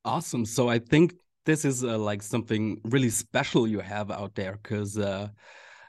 Awesome. 0.04 0.44
So 0.44 0.68
I 0.68 0.78
think 0.78 1.14
this 1.48 1.64
is 1.64 1.82
uh, 1.82 1.96
like 1.96 2.22
something 2.22 2.78
really 2.84 3.08
special 3.08 3.66
you 3.66 3.80
have 3.80 4.10
out 4.10 4.34
there 4.34 4.58
because 4.62 4.98
uh, 4.98 5.28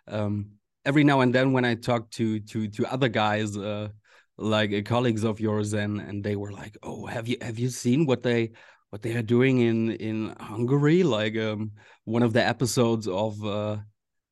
um, 0.08 0.51
every 0.86 1.04
now 1.04 1.20
and 1.20 1.36
then 1.36 1.51
when 1.51 1.66
I 1.66 1.75
talk 1.75 2.10
to 2.12 2.39
to 2.51 2.70
to 2.70 2.86
other 2.86 3.10
guys 3.10 3.58
uh, 3.58 3.89
like 4.38 4.72
uh, 4.74 4.82
colleagues 4.84 5.25
of 5.25 5.42
yours 5.42 5.74
and 5.74 6.00
and 6.00 6.24
they 6.24 6.38
were 6.38 6.54
like, 6.54 6.78
"Oh, 6.82 7.06
have 7.08 7.28
you 7.28 7.36
have 7.42 7.60
you 7.60 7.70
seen 7.70 8.06
what 8.06 8.24
they 8.24 8.51
what 8.92 9.01
they 9.01 9.13
are 9.18 9.28
doing 9.36 9.60
in 9.60 9.92
in 10.10 10.34
Hungary?" 10.39 11.04
Like 11.04 11.36
um, 11.38 11.72
one 12.06 12.24
of 12.24 12.32
the 12.32 12.44
episodes 12.54 13.06
of 13.10 13.44
uh, 13.44 13.78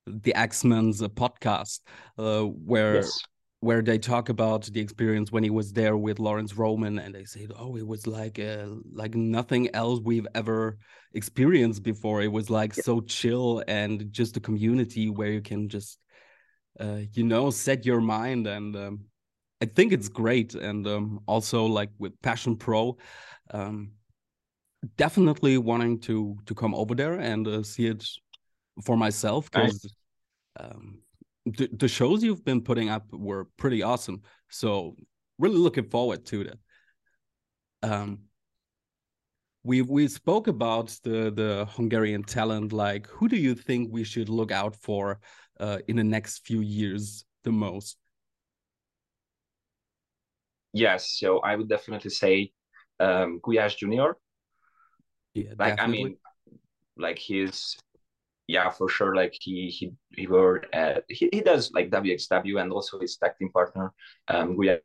the 0.07 0.33
X-Men's 0.33 1.01
uh, 1.01 1.09
podcast 1.09 1.81
uh, 2.17 2.43
where 2.43 2.95
yes. 2.95 3.19
Where 3.59 3.81
they 3.81 3.97
talk 3.97 4.29
about 4.29 4.65
the 4.65 4.79
experience 4.79 5.31
when 5.31 5.43
he 5.43 5.49
was 5.49 5.73
there 5.73 5.97
with 5.97 6.19
Laurance 6.19 6.55
Roman 6.55 6.99
and 6.99 7.15
they 7.15 7.25
said, 7.25 7.51
oh 7.57 7.75
it 7.75 7.87
was 7.87 8.05
like 8.05 8.37
uh, 8.37 8.67
like 8.93 9.15
nothing 9.15 9.73
else 9.75 9.99
we've 10.03 10.27
ever 10.35 10.77
experienced 11.13 11.81
before. 11.81 12.21
It 12.21 12.31
was 12.31 12.49
like 12.49 12.77
yeah. 12.77 12.83
so 12.83 13.01
chill 13.01 13.63
and 13.67 14.11
just 14.11 14.37
a 14.37 14.39
community 14.39 15.09
where 15.09 15.31
you 15.31 15.41
can 15.41 15.69
just 15.69 15.97
uh, 16.79 16.99
you 17.13 17.23
know 17.23 17.49
set 17.49 17.83
your 17.83 17.99
mind. 17.99 18.45
And 18.45 18.75
um, 18.75 18.99
I 19.59 19.65
think 19.65 19.91
it's 19.91 20.07
great. 20.07 20.53
And 20.53 20.85
um, 20.85 21.21
also 21.25 21.65
like 21.65 21.89
with 21.97 22.21
Passion 22.21 22.57
Pro 22.57 22.97
um, 23.51 23.91
definitely 24.95 25.57
wanting 25.57 25.99
to 25.99 26.37
to 26.45 26.55
come 26.55 26.75
over 26.75 26.95
there 26.95 27.13
and 27.13 27.47
uh, 27.47 27.63
see 27.63 27.87
it 27.87 28.05
for 28.83 28.95
myself 28.95 29.49
because 29.49 29.93
um, 30.59 30.99
the, 31.55 31.69
the 31.71 31.87
shows 31.87 32.23
you've 32.23 32.45
been 32.45 32.61
putting 32.61 32.89
up 32.89 33.05
were 33.11 33.45
pretty 33.57 33.83
awesome. 33.83 34.21
So 34.49 34.95
really 35.39 35.57
looking 35.57 35.89
forward 35.89 36.25
to 36.27 36.43
that. 36.45 36.59
Um, 37.83 38.19
we 39.63 39.81
we 39.81 40.07
spoke 40.07 40.47
about 40.47 40.97
the 41.03 41.31
the 41.31 41.67
Hungarian 41.69 42.23
talent. 42.23 42.71
Like, 42.73 43.07
who 43.07 43.27
do 43.27 43.35
you 43.35 43.53
think 43.53 43.91
we 43.91 44.03
should 44.03 44.29
look 44.29 44.51
out 44.51 44.75
for 44.75 45.19
uh, 45.59 45.79
in 45.87 45.97
the 45.97 46.03
next 46.03 46.45
few 46.45 46.61
years 46.61 47.25
the 47.43 47.51
most? 47.51 47.97
Yes, 50.73 51.17
so 51.19 51.39
I 51.39 51.55
would 51.55 51.69
definitely 51.69 52.11
say 52.11 52.51
um, 52.99 53.39
Gulyás 53.41 53.75
Junior. 53.75 54.15
Yeah, 55.33 55.53
like 55.57 55.77
definitely. 55.77 55.99
I 55.99 56.05
mean, 56.05 56.17
like 56.97 57.19
he's 57.19 57.77
yeah, 58.47 58.69
for 58.69 58.89
sure. 58.89 59.15
Like 59.15 59.33
he 59.39 59.69
he 59.69 59.93
he 60.15 60.27
worked 60.27 60.73
at 60.73 61.03
he, 61.09 61.29
he 61.31 61.41
does 61.41 61.71
like 61.73 61.89
WXW 61.91 62.61
and 62.61 62.71
also 62.71 62.99
his 62.99 63.17
tag 63.17 63.31
team 63.37 63.49
partner 63.51 63.91
um 64.29 64.55
Gulyás 64.57 64.81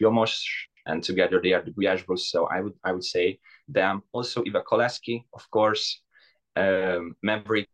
Vilmos, 0.00 0.42
and 0.86 1.02
together 1.02 1.40
they 1.42 1.52
are 1.54 1.62
the 1.62 1.72
Gulyás 1.72 2.04
Bros. 2.06 2.30
So 2.30 2.46
I 2.46 2.60
would 2.60 2.74
I 2.84 2.92
would 2.92 3.04
say 3.04 3.38
them. 3.68 4.02
Also 4.12 4.44
Iva 4.44 4.62
Koleski, 4.62 5.24
of 5.32 5.50
course, 5.50 6.02
um, 6.56 7.16
Maverick 7.22 7.68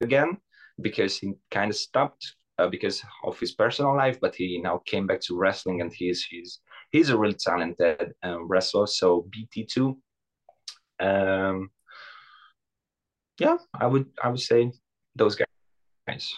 again 0.00 0.38
because 0.80 1.18
he 1.18 1.32
kind 1.50 1.70
of 1.70 1.76
stopped 1.76 2.34
uh, 2.58 2.68
because 2.68 3.02
of 3.24 3.38
his 3.38 3.52
personal 3.52 3.96
life, 3.96 4.18
but 4.20 4.34
he 4.34 4.60
now 4.60 4.80
came 4.86 5.06
back 5.06 5.20
to 5.20 5.36
wrestling 5.36 5.80
and 5.80 5.92
he's 5.92 6.24
he's 6.24 6.60
he's 6.92 7.10
a 7.10 7.16
really 7.18 7.34
talented 7.34 8.12
um, 8.22 8.46
wrestler. 8.48 8.86
So 8.86 9.26
BT2 9.30 9.96
um, 11.00 11.70
yeah, 13.38 13.56
I 13.72 13.86
would 13.86 14.06
I 14.22 14.28
would 14.28 14.40
say 14.40 14.70
those 15.16 15.36
guys. 15.36 16.32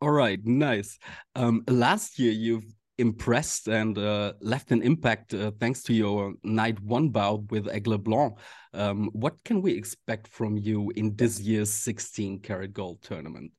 All 0.00 0.10
right, 0.10 0.44
nice. 0.44 0.98
Um, 1.34 1.64
last 1.68 2.18
year 2.18 2.32
you've 2.32 2.66
impressed 2.98 3.68
and 3.68 3.98
uh, 3.98 4.32
left 4.40 4.70
an 4.70 4.82
impact 4.82 5.34
uh, 5.34 5.50
thanks 5.60 5.82
to 5.82 5.92
your 5.92 6.34
night 6.42 6.80
one 6.80 7.10
bout 7.10 7.50
with 7.50 7.66
Aigle 7.66 8.02
Blanc. 8.02 8.38
Um, 8.72 9.10
what 9.12 9.42
can 9.44 9.60
we 9.62 9.72
expect 9.72 10.28
from 10.28 10.56
you 10.56 10.92
in 10.96 11.14
this 11.16 11.40
year's 11.40 11.72
16 11.72 12.40
Carat 12.40 12.72
gold 12.72 13.02
tournament? 13.02 13.52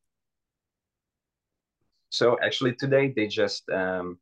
So 2.09 2.37
actually 2.43 2.73
today 2.73 3.13
they 3.15 3.27
just 3.27 3.69
um, 3.69 4.17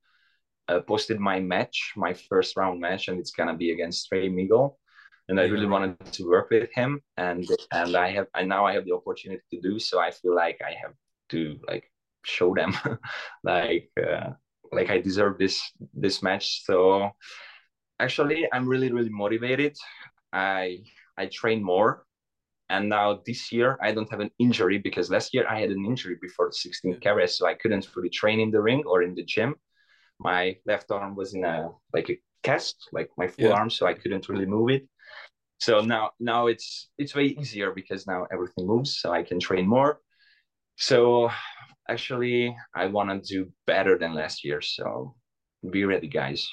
uh, 0.67 0.79
posted 0.81 1.19
my 1.19 1.39
match, 1.39 1.93
my 1.95 2.13
first 2.13 2.57
round 2.57 2.79
match, 2.79 3.07
and 3.07 3.19
it's 3.19 3.31
gonna 3.31 3.55
be 3.55 3.71
against 3.71 4.07
Trey 4.07 4.27
Miguel 4.27 4.77
and 5.27 5.39
I 5.39 5.45
really 5.45 5.65
wanted 5.65 5.99
to 6.13 6.29
work 6.29 6.49
with 6.51 6.69
him, 6.73 7.01
and 7.17 7.47
and 7.71 7.95
I 7.95 8.11
have 8.11 8.27
and 8.35 8.47
now 8.47 8.65
I 8.65 8.73
have 8.73 8.85
the 8.85 8.93
opportunity 8.93 9.41
to 9.51 9.61
do 9.61 9.79
so. 9.79 9.99
I 9.99 10.11
feel 10.11 10.35
like 10.35 10.59
I 10.61 10.73
have 10.81 10.93
to 11.29 11.57
like 11.67 11.91
show 12.23 12.53
them, 12.53 12.73
like 13.43 13.89
uh, 14.01 14.31
like 14.71 14.89
I 14.89 14.99
deserve 14.99 15.37
this 15.37 15.59
this 15.93 16.21
match. 16.21 16.63
So 16.65 17.11
actually, 17.99 18.47
I'm 18.53 18.67
really 18.67 18.91
really 18.91 19.09
motivated. 19.09 19.75
I 20.31 20.83
I 21.17 21.25
train 21.27 21.63
more, 21.63 22.05
and 22.69 22.89
now 22.89 23.21
this 23.25 23.51
year 23.51 23.79
I 23.81 23.93
don't 23.93 24.11
have 24.11 24.19
an 24.19 24.31
injury 24.37 24.77
because 24.77 25.09
last 25.09 25.33
year 25.33 25.47
I 25.49 25.59
had 25.59 25.71
an 25.71 25.85
injury 25.85 26.17
before 26.21 26.51
16 26.51 26.99
carats, 26.99 27.37
so 27.37 27.47
I 27.47 27.55
couldn't 27.55 27.89
really 27.95 28.09
train 28.09 28.39
in 28.39 28.51
the 28.51 28.61
ring 28.61 28.83
or 28.85 29.01
in 29.01 29.15
the 29.15 29.23
gym. 29.23 29.55
My 30.19 30.55
left 30.67 30.91
arm 30.91 31.15
was 31.15 31.33
in 31.33 31.43
a 31.43 31.69
like 31.93 32.11
a 32.11 32.19
cast, 32.43 32.89
like 32.91 33.09
my 33.17 33.27
full 33.27 33.45
yeah. 33.45 33.53
arm, 33.53 33.71
so 33.71 33.87
I 33.87 33.95
couldn't 33.95 34.29
really 34.29 34.45
move 34.45 34.69
it 34.69 34.87
so 35.65 35.81
now 35.81 36.11
now 36.19 36.47
it's 36.47 36.89
it's 36.97 37.15
way 37.15 37.25
easier 37.25 37.71
because 37.71 38.05
now 38.05 38.25
everything 38.31 38.67
moves 38.67 38.99
so 38.99 39.11
i 39.11 39.23
can 39.23 39.39
train 39.39 39.67
more 39.67 39.99
so 40.77 41.29
actually 41.89 42.55
i 42.75 42.85
want 42.85 43.09
to 43.09 43.33
do 43.33 43.51
better 43.65 43.97
than 43.97 44.13
last 44.13 44.43
year 44.43 44.61
so 44.61 45.15
be 45.71 45.83
ready 45.85 46.07
guys 46.07 46.47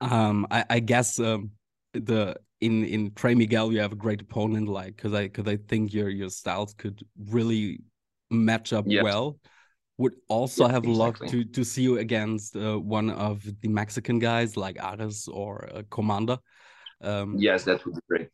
um 0.00 0.46
i, 0.50 0.64
I 0.68 0.80
guess 0.80 1.18
um 1.18 1.50
the 1.92 2.36
in 2.60 2.84
in 2.84 3.12
Trey 3.14 3.34
Miguel 3.34 3.72
you 3.72 3.80
have 3.80 3.92
a 3.92 3.96
great 3.96 4.20
opponent 4.20 4.68
like 4.68 4.96
because 4.96 5.12
I 5.12 5.24
because 5.24 5.46
I 5.46 5.56
think 5.56 5.92
your 5.92 6.08
your 6.08 6.30
styles 6.30 6.74
could 6.74 7.02
really 7.30 7.80
match 8.30 8.72
up 8.72 8.84
yes. 8.86 9.04
well. 9.04 9.38
Would 9.98 10.16
also 10.28 10.66
have 10.66 10.84
exactly. 10.84 10.96
loved 10.96 11.28
to 11.28 11.44
to 11.44 11.64
see 11.64 11.82
you 11.82 11.98
against 11.98 12.56
uh, 12.56 12.78
one 12.78 13.10
of 13.10 13.42
the 13.60 13.68
Mexican 13.68 14.18
guys 14.18 14.56
like 14.56 14.76
Arez 14.76 15.28
or 15.28 15.68
uh, 15.74 15.82
Komander. 15.82 16.38
Um, 17.00 17.36
yes, 17.38 17.64
that 17.64 17.84
would 17.84 17.94
be 17.94 18.00
great. 18.08 18.30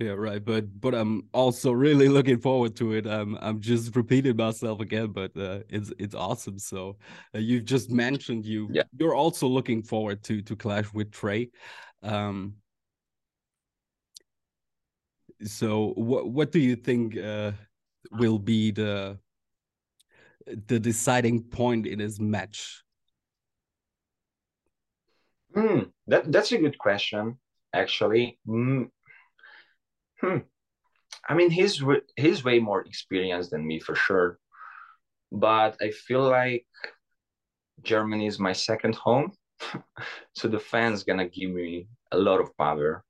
Yeah, 0.00 0.12
right. 0.12 0.42
But 0.42 0.80
but 0.80 0.94
I'm 0.94 1.28
also 1.34 1.72
really 1.72 2.08
looking 2.08 2.40
forward 2.40 2.74
to 2.76 2.94
it. 2.94 3.06
Um, 3.06 3.38
I'm 3.42 3.60
just 3.60 3.94
repeating 3.94 4.34
myself 4.34 4.80
again, 4.80 5.08
but 5.08 5.36
uh, 5.36 5.60
it's 5.68 5.92
it's 5.98 6.14
awesome. 6.14 6.58
So 6.58 6.96
uh, 7.34 7.38
you've 7.38 7.66
just 7.66 7.90
mentioned 7.90 8.46
you 8.46 8.68
yeah. 8.72 8.84
you're 8.98 9.14
also 9.14 9.46
looking 9.46 9.82
forward 9.82 10.22
to 10.24 10.40
to 10.40 10.56
clash 10.56 10.90
with 10.94 11.10
Trey. 11.10 11.50
Um, 12.02 12.54
so 15.44 15.92
what 15.96 16.30
what 16.30 16.50
do 16.50 16.60
you 16.60 16.76
think 16.76 17.18
uh, 17.18 17.52
will 18.12 18.38
be 18.38 18.70
the 18.70 19.18
the 20.66 20.80
deciding 20.80 21.42
point 21.42 21.86
in 21.86 21.98
his 21.98 22.18
match? 22.18 22.82
Hmm, 25.54 25.80
that 26.06 26.32
that's 26.32 26.52
a 26.52 26.58
good 26.58 26.78
question 26.78 27.38
actually. 27.72 28.38
Mm, 28.46 28.90
hmm. 30.20 30.38
I 31.28 31.34
mean, 31.34 31.50
he's 31.50 31.82
he's 32.16 32.44
way 32.44 32.58
more 32.58 32.82
experienced 32.82 33.50
than 33.50 33.66
me 33.66 33.78
for 33.80 33.94
sure, 33.94 34.38
but 35.32 35.76
I 35.80 35.90
feel 35.90 36.22
like 36.22 36.66
Germany 37.82 38.26
is 38.26 38.38
my 38.38 38.52
second 38.52 38.94
home, 38.94 39.32
so 40.34 40.48
the 40.48 40.58
fans 40.58 41.04
gonna 41.04 41.28
give 41.28 41.50
me 41.50 41.88
a 42.12 42.18
lot 42.18 42.40
of 42.40 42.56
power. 42.56 43.04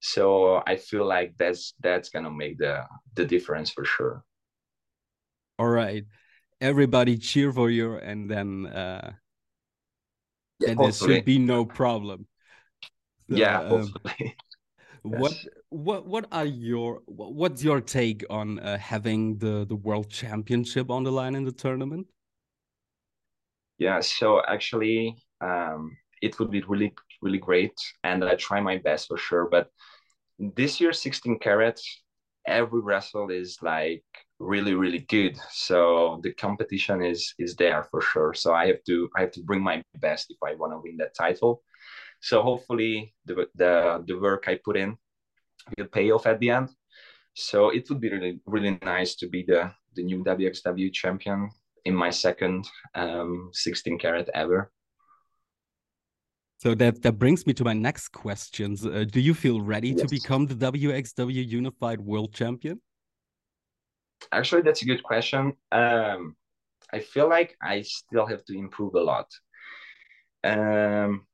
So 0.00 0.62
I 0.66 0.76
feel 0.76 1.06
like 1.06 1.34
that's 1.38 1.74
that's 1.80 2.10
gonna 2.10 2.30
make 2.30 2.58
the 2.58 2.84
the 3.14 3.24
difference 3.24 3.70
for 3.70 3.84
sure. 3.84 4.24
All 5.58 5.68
right, 5.68 6.04
everybody 6.60 7.16
cheer 7.16 7.52
for 7.52 7.70
you, 7.70 7.94
and 7.96 8.28
then 8.28 8.66
uh, 8.66 9.12
yeah, 10.58 10.68
then 10.68 10.78
there 10.78 10.92
should 10.92 11.24
be 11.24 11.38
no 11.38 11.64
problem. 11.64 12.26
So, 13.30 13.36
yeah, 13.36 13.58
um, 13.60 13.68
hopefully. 13.68 14.36
what 15.02 15.32
what 15.70 16.06
what 16.06 16.26
are 16.32 16.44
your 16.44 17.02
what's 17.06 17.62
your 17.64 17.80
take 17.80 18.24
on 18.30 18.58
uh, 18.60 18.78
having 18.78 19.38
the 19.38 19.64
the 19.66 19.76
world 19.76 20.10
championship 20.10 20.90
on 20.90 21.02
the 21.02 21.10
line 21.10 21.34
in 21.34 21.44
the 21.44 21.52
tournament? 21.52 22.06
Yeah 23.78 24.00
so 24.00 24.42
actually 24.46 25.16
um 25.40 25.96
it 26.20 26.38
would 26.38 26.50
be 26.50 26.62
really 26.62 26.94
really 27.20 27.38
great 27.38 27.74
and 28.04 28.24
i 28.24 28.34
try 28.36 28.60
my 28.60 28.78
best 28.78 29.08
for 29.08 29.16
sure 29.16 29.48
but 29.50 29.68
this 30.38 30.80
year 30.80 30.92
16 30.92 31.38
carats 31.38 32.02
every 32.46 32.80
wrestle 32.80 33.30
is 33.30 33.58
like 33.62 34.04
really 34.38 34.74
really 34.74 34.98
good. 34.98 35.38
So 35.50 36.20
the 36.22 36.32
competition 36.34 37.02
is 37.02 37.34
is 37.38 37.54
there 37.56 37.84
for 37.90 38.00
sure. 38.00 38.34
So 38.34 38.52
i 38.54 38.66
have 38.66 38.82
to 38.86 39.08
i 39.16 39.20
have 39.20 39.32
to 39.32 39.42
bring 39.42 39.62
my 39.62 39.82
best 39.96 40.30
if 40.30 40.38
i 40.42 40.54
want 40.54 40.72
to 40.72 40.80
win 40.82 40.96
that 40.98 41.14
title 41.14 41.62
so 42.22 42.40
hopefully 42.40 43.14
the 43.26 43.48
the, 43.54 44.02
the 44.06 44.14
work 44.14 44.44
i 44.46 44.54
put 44.64 44.76
in 44.76 44.96
will 45.76 45.86
pay 45.86 46.10
off 46.10 46.26
at 46.26 46.38
the 46.40 46.50
end. 46.50 46.68
So 47.34 47.70
it 47.70 47.88
would 47.88 48.00
be 48.00 48.10
really 48.10 48.40
really 48.46 48.78
nice 48.82 49.14
to 49.16 49.28
be 49.28 49.42
the 49.42 49.72
the 49.94 50.02
new 50.02 50.24
WXW 50.24 50.92
champion 50.92 51.50
in 51.84 51.94
my 51.94 52.10
second 52.10 52.66
um, 52.94 53.50
16 53.52 53.98
carat 53.98 54.30
ever. 54.34 54.70
So 56.58 56.74
that 56.76 57.02
that 57.02 57.18
brings 57.18 57.46
me 57.46 57.52
to 57.54 57.64
my 57.64 57.72
next 57.72 58.08
questions. 58.08 58.86
Uh, 58.86 59.04
do 59.10 59.20
you 59.20 59.34
feel 59.34 59.60
ready 59.60 59.90
yes. 59.90 60.00
to 60.02 60.08
become 60.08 60.46
the 60.46 60.54
WXW 60.54 61.48
Unified 61.48 62.00
World 62.00 62.32
Champion? 62.32 62.80
Actually, 64.30 64.62
that's 64.62 64.82
a 64.82 64.84
good 64.84 65.02
question. 65.02 65.54
Um, 65.72 66.36
I 66.92 67.00
feel 67.00 67.28
like 67.28 67.56
I 67.60 67.82
still 67.82 68.26
have 68.26 68.44
to 68.44 68.56
improve 68.56 68.94
a 68.94 69.00
lot. 69.00 69.26
Um, 70.44 71.26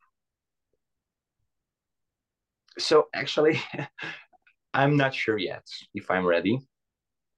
so 2.78 3.08
actually, 3.14 3.60
I'm 4.74 4.96
not 4.96 5.14
sure 5.14 5.38
yet 5.38 5.66
if 5.94 6.10
I'm 6.10 6.26
ready. 6.26 6.60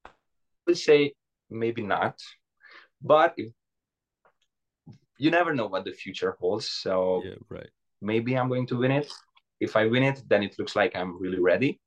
I 0.05 0.11
would 0.67 0.79
say 0.79 1.15
maybe 1.49 1.83
not, 1.83 2.19
but 3.03 3.35
you 5.19 5.31
never 5.31 5.55
know 5.55 5.67
what 5.67 5.85
the 5.85 5.93
future 5.93 6.37
holds. 6.41 6.71
So 6.71 7.23
yeah, 7.25 7.35
right. 7.49 7.71
Maybe 8.03 8.37
I'm 8.37 8.49
going 8.49 8.67
to 8.69 8.79
win 8.79 8.91
it. 8.91 9.13
If 9.61 9.77
I 9.77 9.87
win 9.87 10.03
it, 10.03 10.23
then 10.27 10.43
it 10.43 10.59
looks 10.59 10.75
like 10.75 10.97
I'm 10.97 11.21
really 11.21 11.41
ready. 11.41 11.81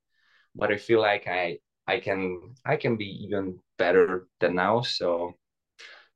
But 0.54 0.70
I 0.70 0.76
feel 0.76 1.00
like 1.00 1.26
I 1.26 1.58
I 1.86 1.98
can 2.00 2.54
I 2.64 2.76
can 2.76 2.96
be 2.96 3.24
even 3.24 3.58
better 3.78 4.28
than 4.40 4.54
now. 4.54 4.82
So 4.82 5.34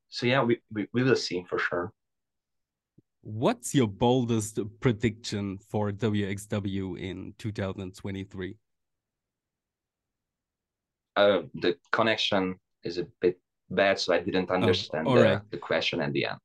so 0.08 0.26
yeah, 0.26 0.42
we, 0.42 0.60
we, 0.72 0.88
we 0.92 1.02
will 1.02 1.16
see 1.16 1.44
for 1.48 1.58
sure. 1.58 1.92
What's 3.22 3.74
your 3.74 3.88
boldest 3.88 4.58
prediction 4.80 5.58
for 5.58 5.90
WXW 5.90 6.98
in 6.98 7.34
2023? 7.38 8.56
Uh, 11.16 11.42
the 11.54 11.76
connection 11.90 12.56
is 12.84 12.98
a 12.98 13.06
bit 13.20 13.40
bad, 13.70 13.98
so 13.98 14.14
I 14.14 14.20
didn't 14.20 14.50
oh, 14.50 14.54
understand 14.54 15.08
oh, 15.08 15.16
the, 15.16 15.22
right. 15.22 15.50
the 15.50 15.56
question 15.56 16.00
at 16.00 16.12
the 16.12 16.26
end. 16.26 16.38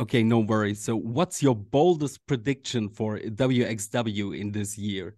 Okay, 0.00 0.22
no 0.22 0.40
worries. 0.40 0.84
So, 0.84 0.96
what's 0.96 1.42
your 1.42 1.56
boldest 1.56 2.24
prediction 2.26 2.88
for 2.88 3.18
WXW 3.18 4.38
in 4.38 4.52
this 4.52 4.78
year? 4.78 5.16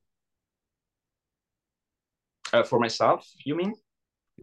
Uh, 2.53 2.63
for 2.63 2.79
myself, 2.79 3.29
you 3.45 3.57
mean? 3.57 3.75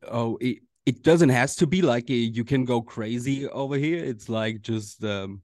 Oh, 0.07 0.37
it, 0.39 0.59
it 0.85 1.01
doesn't 1.01 1.29
has 1.29 1.55
to 1.55 1.67
be 1.67 1.81
like 1.81 2.09
a, 2.09 2.13
you 2.13 2.43
can 2.43 2.65
go 2.65 2.81
crazy 2.81 3.47
over 3.47 3.77
here. 3.77 4.03
It's 4.03 4.29
like 4.29 4.61
just 4.61 5.03
um, 5.03 5.41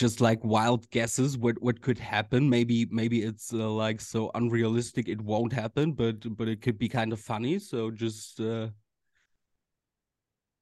just 0.00 0.22
like 0.22 0.42
wild 0.42 0.90
guesses 0.90 1.36
what 1.36 1.60
what 1.60 1.82
could 1.82 1.98
happen 1.98 2.48
maybe 2.48 2.86
maybe 2.90 3.22
it's 3.22 3.52
uh, 3.52 3.68
like 3.68 4.00
so 4.00 4.30
unrealistic 4.34 5.08
it 5.08 5.20
won't 5.20 5.52
happen 5.52 5.92
but 5.92 6.16
but 6.38 6.48
it 6.48 6.62
could 6.62 6.78
be 6.78 6.88
kind 6.88 7.12
of 7.12 7.20
funny 7.20 7.58
so 7.58 7.90
just 7.90 8.40
uh 8.40 8.68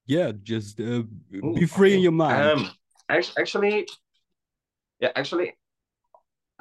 yeah 0.06 0.32
just 0.42 0.80
uh, 0.80 1.04
Ooh, 1.44 1.54
be 1.54 1.66
free 1.66 1.90
okay. 1.90 1.96
in 1.98 2.02
your 2.02 2.18
mind 2.24 2.42
um 2.50 2.70
actually 3.08 3.86
yeah 4.98 5.12
actually 5.14 5.54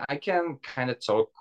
i 0.08 0.16
can 0.16 0.60
kind 0.62 0.92
of 0.92 1.04
talk 1.04 1.32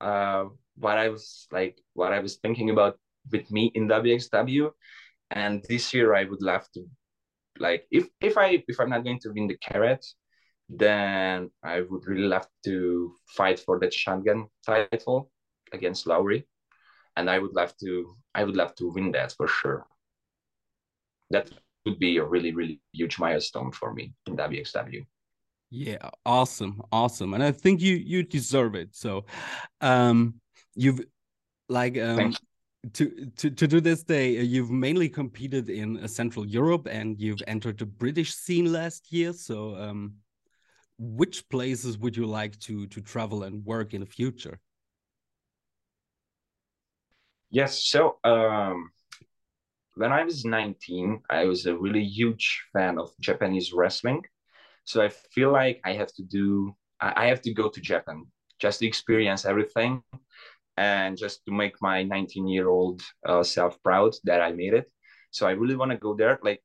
uh 0.00 0.44
what 0.76 0.96
i 0.96 1.08
was 1.08 1.48
like 1.50 1.76
what 1.94 2.12
i 2.12 2.20
was 2.20 2.36
thinking 2.36 2.70
about 2.70 2.96
with 3.32 3.50
me 3.50 3.72
in 3.74 3.88
wxw 3.88 4.70
and 5.32 5.64
this 5.68 5.92
year 5.92 6.14
i 6.14 6.22
would 6.22 6.40
love 6.40 6.64
to 6.72 6.86
like 7.58 7.84
if 7.90 8.06
if 8.20 8.38
i 8.38 8.62
if 8.68 8.78
i'm 8.78 8.90
not 8.90 9.02
going 9.02 9.18
to 9.18 9.30
win 9.30 9.48
the 9.48 9.58
carat 9.58 10.04
then 10.68 11.50
I 11.62 11.82
would 11.82 12.06
really 12.06 12.26
love 12.26 12.46
to 12.64 13.14
fight 13.28 13.60
for 13.60 13.78
that 13.80 13.92
shotgun 13.92 14.46
title 14.64 15.30
against 15.72 16.06
Lowry, 16.06 16.46
and 17.16 17.28
I 17.28 17.38
would 17.38 17.54
love 17.54 17.74
to 17.78 18.16
I 18.34 18.44
would 18.44 18.56
love 18.56 18.74
to 18.76 18.90
win 18.90 19.12
that 19.12 19.32
for 19.32 19.46
sure. 19.46 19.86
That 21.30 21.50
would 21.84 21.98
be 21.98 22.16
a 22.16 22.24
really 22.24 22.52
really 22.52 22.80
huge 22.92 23.18
milestone 23.18 23.72
for 23.72 23.92
me 23.92 24.14
in 24.26 24.36
WXW. 24.36 25.04
Yeah, 25.70 26.10
awesome, 26.24 26.80
awesome, 26.92 27.34
and 27.34 27.42
I 27.42 27.52
think 27.52 27.80
you 27.80 27.96
you 27.96 28.22
deserve 28.22 28.74
it. 28.74 28.94
So, 28.94 29.26
um, 29.80 30.34
you've 30.74 31.00
like 31.68 31.98
um. 31.98 32.34
To, 32.92 33.30
to 33.36 33.48
to 33.48 33.66
do 33.66 33.80
this 33.80 34.02
day, 34.02 34.38
uh, 34.38 34.42
you've 34.42 34.70
mainly 34.70 35.08
competed 35.08 35.70
in 35.70 35.96
uh, 35.96 36.06
Central 36.06 36.46
Europe 36.46 36.86
and 36.86 37.18
you've 37.18 37.40
entered 37.46 37.78
the 37.78 37.86
British 37.86 38.34
scene 38.34 38.70
last 38.70 39.10
year. 39.10 39.32
So, 39.32 39.74
um, 39.76 40.16
which 40.98 41.48
places 41.48 41.98
would 41.98 42.16
you 42.16 42.26
like 42.26 42.58
to 42.60 42.86
to 42.88 43.00
travel 43.00 43.42
and 43.44 43.64
work 43.64 43.94
in 43.94 44.00
the 44.00 44.06
future? 44.06 44.60
Yes, 47.50 47.84
so 47.84 48.18
um, 48.24 48.90
when 49.94 50.12
I 50.12 50.24
was 50.24 50.44
19, 50.44 51.22
I 51.30 51.44
was 51.44 51.66
a 51.66 51.76
really 51.76 52.04
huge 52.04 52.64
fan 52.72 52.98
of 52.98 53.10
Japanese 53.20 53.72
wrestling. 53.72 54.22
So 54.84 55.02
I 55.02 55.08
feel 55.08 55.52
like 55.52 55.80
I 55.84 55.92
have 55.94 56.12
to 56.14 56.22
do, 56.22 56.74
I 57.00 57.26
have 57.26 57.42
to 57.42 57.52
go 57.54 57.68
to 57.68 57.80
Japan 57.80 58.26
just 58.60 58.80
to 58.80 58.86
experience 58.86 59.44
everything 59.44 60.02
and 60.76 61.16
just 61.16 61.44
to 61.46 61.52
make 61.52 61.74
my 61.80 62.02
19 62.02 62.48
year 62.48 62.68
old 62.68 63.02
uh, 63.26 63.42
self 63.42 63.82
proud 63.82 64.14
that 64.24 64.42
I 64.42 64.52
made 64.52 64.74
it. 64.74 64.90
So 65.30 65.46
I 65.46 65.52
really 65.52 65.76
want 65.76 65.92
to 65.92 65.98
go 65.98 66.14
there. 66.14 66.38
Like 66.42 66.62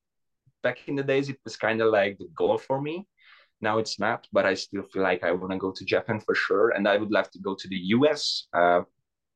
back 0.64 0.80
in 0.88 0.96
the 0.96 1.04
days, 1.04 1.30
it 1.30 1.40
was 1.46 1.58
kind 1.58 1.82
of 1.82 1.92
like 1.92 2.18
the 2.18 2.30
goal 2.36 2.58
for 2.58 2.82
me. 2.82 3.08
Now 3.62 3.78
it's 3.78 4.00
not, 4.00 4.28
but 4.32 4.46
I 4.46 4.54
still 4.54 4.84
feel 4.84 5.04
like 5.04 5.24
I 5.24 5.32
want 5.32 5.52
to 5.52 5.58
go 5.58 5.72
to 5.72 5.86
Japan 5.86 6.20
for 6.20 6.36
sure. 6.36 6.70
And 6.70 6.88
I 6.88 6.98
would 6.98 7.12
love 7.12 7.30
to 7.32 7.40
go 7.40 7.56
to 7.56 7.68
the 7.68 7.78
US, 7.98 8.48
uh, 8.54 8.82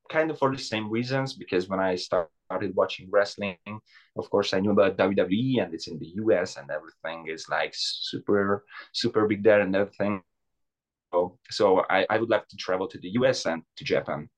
kind 0.09 0.31
of 0.31 0.37
for 0.39 0.51
the 0.51 0.61
same 0.61 0.89
reasons, 0.89 1.33
because 1.33 1.67
when 1.67 1.79
I 1.79 1.95
started 1.95 2.75
watching 2.75 3.09
wrestling, 3.11 3.57
of 4.15 4.29
course, 4.29 4.53
I 4.53 4.59
knew 4.59 4.71
about 4.71 4.97
WWE 4.97 5.61
and 5.61 5.73
it's 5.73 5.87
in 5.87 5.99
the 5.99 6.11
US 6.23 6.57
and 6.57 6.69
everything 6.71 7.27
is 7.27 7.49
like 7.49 7.73
super, 7.75 8.63
super 8.93 9.27
big 9.27 9.43
there 9.43 9.61
and 9.61 9.75
everything. 9.75 10.21
So, 11.13 11.37
so 11.49 11.85
I, 11.89 12.05
I 12.09 12.17
would 12.17 12.29
love 12.29 12.47
to 12.47 12.57
travel 12.57 12.87
to 12.87 12.97
the 12.97 13.09
US 13.19 13.45
and 13.45 13.61
to 13.77 13.83
Japan. 13.83 14.29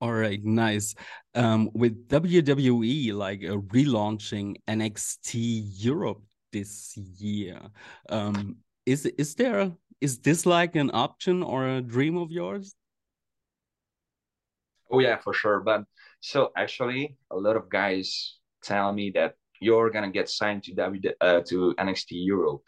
All 0.00 0.12
right, 0.12 0.42
nice. 0.44 0.94
Um, 1.34 1.70
with 1.74 2.06
WWE 2.08 3.12
like 3.14 3.42
uh, 3.42 3.56
relaunching 3.74 4.56
NXT 4.68 5.62
Europe 5.82 6.22
this 6.52 6.96
year. 6.96 7.60
Um, 8.08 8.56
is 8.86 9.06
is 9.06 9.34
there 9.34 9.72
is 10.00 10.18
this 10.20 10.46
like 10.46 10.76
an 10.76 10.90
option 10.94 11.42
or 11.42 11.68
a 11.68 11.80
dream 11.80 12.16
of 12.16 12.30
yours? 12.30 12.74
Oh 14.90 15.00
yeah, 15.00 15.18
for 15.18 15.34
sure. 15.34 15.60
But 15.60 15.84
so 16.20 16.50
actually, 16.56 17.16
a 17.30 17.36
lot 17.36 17.56
of 17.56 17.68
guys 17.68 18.38
tell 18.62 18.92
me 18.92 19.10
that 19.14 19.34
you're 19.60 19.90
gonna 19.90 20.10
get 20.10 20.28
signed 20.28 20.62
to 20.64 20.74
W 20.74 21.00
uh, 21.20 21.40
to 21.48 21.74
NXT 21.78 22.08
Europe, 22.10 22.62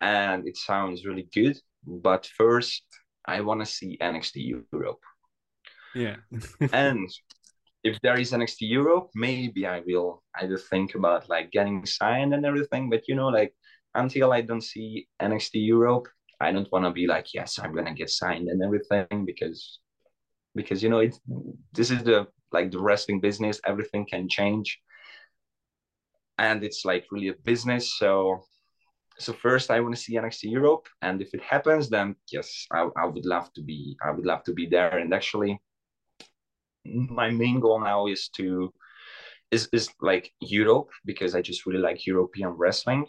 and 0.00 0.48
it 0.48 0.56
sounds 0.56 1.06
really 1.06 1.28
good. 1.32 1.58
But 1.86 2.26
first, 2.26 2.84
I 3.24 3.40
want 3.40 3.60
to 3.60 3.66
see 3.66 3.98
NXT 4.00 4.64
Europe. 4.72 5.00
Yeah. 5.94 6.16
and 6.72 7.08
if 7.82 7.98
there 8.02 8.18
is 8.18 8.32
NXT 8.32 8.58
Europe, 8.62 9.10
maybe 9.14 9.66
I 9.66 9.80
will 9.86 10.22
I 10.38 10.46
will 10.46 10.58
think 10.70 10.94
about 10.94 11.28
like 11.28 11.50
getting 11.50 11.86
signed 11.86 12.34
and 12.34 12.44
everything. 12.44 12.90
But 12.90 13.08
you 13.08 13.14
know, 13.14 13.28
like 13.28 13.54
until 13.94 14.32
I 14.32 14.42
don't 14.42 14.62
see 14.62 15.08
NXT 15.20 15.66
Europe, 15.66 16.06
I 16.40 16.52
don't 16.52 16.70
want 16.72 16.84
to 16.84 16.90
be 16.90 17.06
like, 17.06 17.32
yes, 17.34 17.58
I'm 17.58 17.74
gonna 17.74 17.94
get 17.94 18.10
signed 18.10 18.48
and 18.48 18.62
everything 18.62 19.24
because 19.24 19.80
because 20.54 20.82
you 20.82 20.88
know 20.88 20.98
it's 20.98 21.20
this 21.72 21.90
is 21.90 22.02
the 22.02 22.26
like 22.52 22.70
the 22.70 22.80
wrestling 22.80 23.20
business, 23.20 23.60
everything 23.64 24.06
can 24.06 24.28
change, 24.28 24.78
and 26.38 26.64
it's 26.64 26.84
like 26.84 27.06
really 27.10 27.28
a 27.28 27.34
business. 27.44 27.96
So 27.98 28.44
so 29.18 29.32
first 29.32 29.70
I 29.70 29.80
want 29.80 29.94
to 29.94 30.00
see 30.00 30.16
NXT 30.16 30.50
Europe, 30.50 30.86
and 31.02 31.22
if 31.22 31.34
it 31.34 31.42
happens, 31.42 31.88
then 31.88 32.16
yes, 32.30 32.66
I, 32.72 32.88
I 32.96 33.06
would 33.06 33.26
love 33.26 33.52
to 33.54 33.62
be 33.62 33.96
I 34.04 34.10
would 34.10 34.26
love 34.26 34.44
to 34.44 34.52
be 34.52 34.66
there. 34.66 34.98
And 34.98 35.14
actually, 35.14 35.60
my 36.84 37.30
main 37.30 37.60
goal 37.60 37.80
now 37.80 38.06
is 38.06 38.28
to 38.36 38.72
is 39.50 39.68
is 39.72 39.90
like 40.00 40.32
Europe 40.40 40.90
because 41.04 41.34
I 41.34 41.42
just 41.42 41.66
really 41.66 41.80
like 41.80 42.06
European 42.06 42.50
wrestling. 42.50 43.06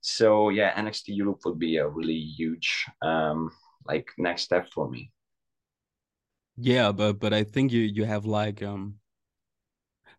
So 0.00 0.50
yeah, 0.50 0.72
NXT 0.76 1.12
Europe 1.12 1.40
would 1.44 1.58
be 1.58 1.76
a 1.78 1.88
really 1.88 2.20
huge 2.38 2.86
um 3.02 3.50
like 3.86 4.08
next 4.18 4.42
step 4.42 4.68
for 4.74 4.88
me. 4.90 5.12
Yeah, 6.56 6.92
but 6.92 7.18
but 7.18 7.32
I 7.32 7.44
think 7.44 7.72
you 7.72 7.80
you 7.80 8.04
have 8.04 8.24
like 8.26 8.62
um 8.62 9.00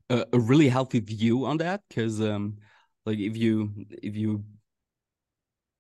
a, 0.10 0.26
a 0.34 0.40
really 0.40 0.70
healthy 0.70 1.00
view 1.00 1.46
on 1.46 1.58
that 1.58 1.82
because 1.88 2.22
um 2.22 2.58
like 3.06 3.20
if 3.20 3.36
you 3.38 3.72
if 4.02 4.16
you 4.16 4.44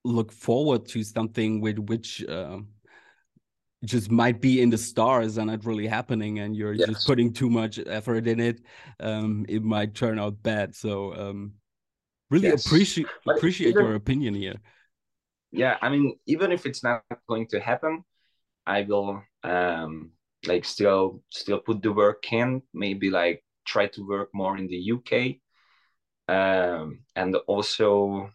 look 0.03 0.31
forward 0.31 0.85
to 0.87 1.03
something 1.03 1.61
with 1.61 1.77
which 1.77 2.23
uh, 2.25 2.59
just 3.83 4.11
might 4.11 4.41
be 4.41 4.61
in 4.61 4.69
the 4.69 4.77
stars 4.77 5.37
and 5.37 5.47
not 5.47 5.65
really 5.65 5.87
happening 5.87 6.39
and 6.39 6.55
you're 6.55 6.73
yes. 6.73 6.87
just 6.87 7.07
putting 7.07 7.33
too 7.33 7.49
much 7.49 7.79
effort 7.87 8.27
in 8.27 8.39
it 8.39 8.61
um, 8.99 9.45
it 9.49 9.63
might 9.63 9.95
turn 9.95 10.19
out 10.19 10.41
bad 10.43 10.75
so 10.75 11.13
um, 11.15 11.53
really 12.29 12.47
yes. 12.47 12.65
appreciate 12.65 13.07
appreciate 13.27 13.69
even, 13.69 13.85
your 13.85 13.95
opinion 13.95 14.33
here 14.33 14.55
yeah 15.51 15.77
i 15.81 15.89
mean 15.89 16.15
even 16.27 16.51
if 16.51 16.65
it's 16.65 16.83
not 16.83 17.03
going 17.27 17.47
to 17.47 17.59
happen 17.59 18.03
i 18.67 18.83
will 18.83 19.21
um, 19.43 20.11
like 20.45 20.63
still 20.63 21.21
still 21.29 21.59
put 21.59 21.81
the 21.81 21.91
work 21.91 22.31
in 22.31 22.61
maybe 22.73 23.09
like 23.09 23.43
try 23.65 23.87
to 23.87 24.07
work 24.07 24.29
more 24.33 24.57
in 24.57 24.67
the 24.67 24.91
uk 24.91 25.35
um, 26.27 26.99
and 27.15 27.35
also 27.47 28.29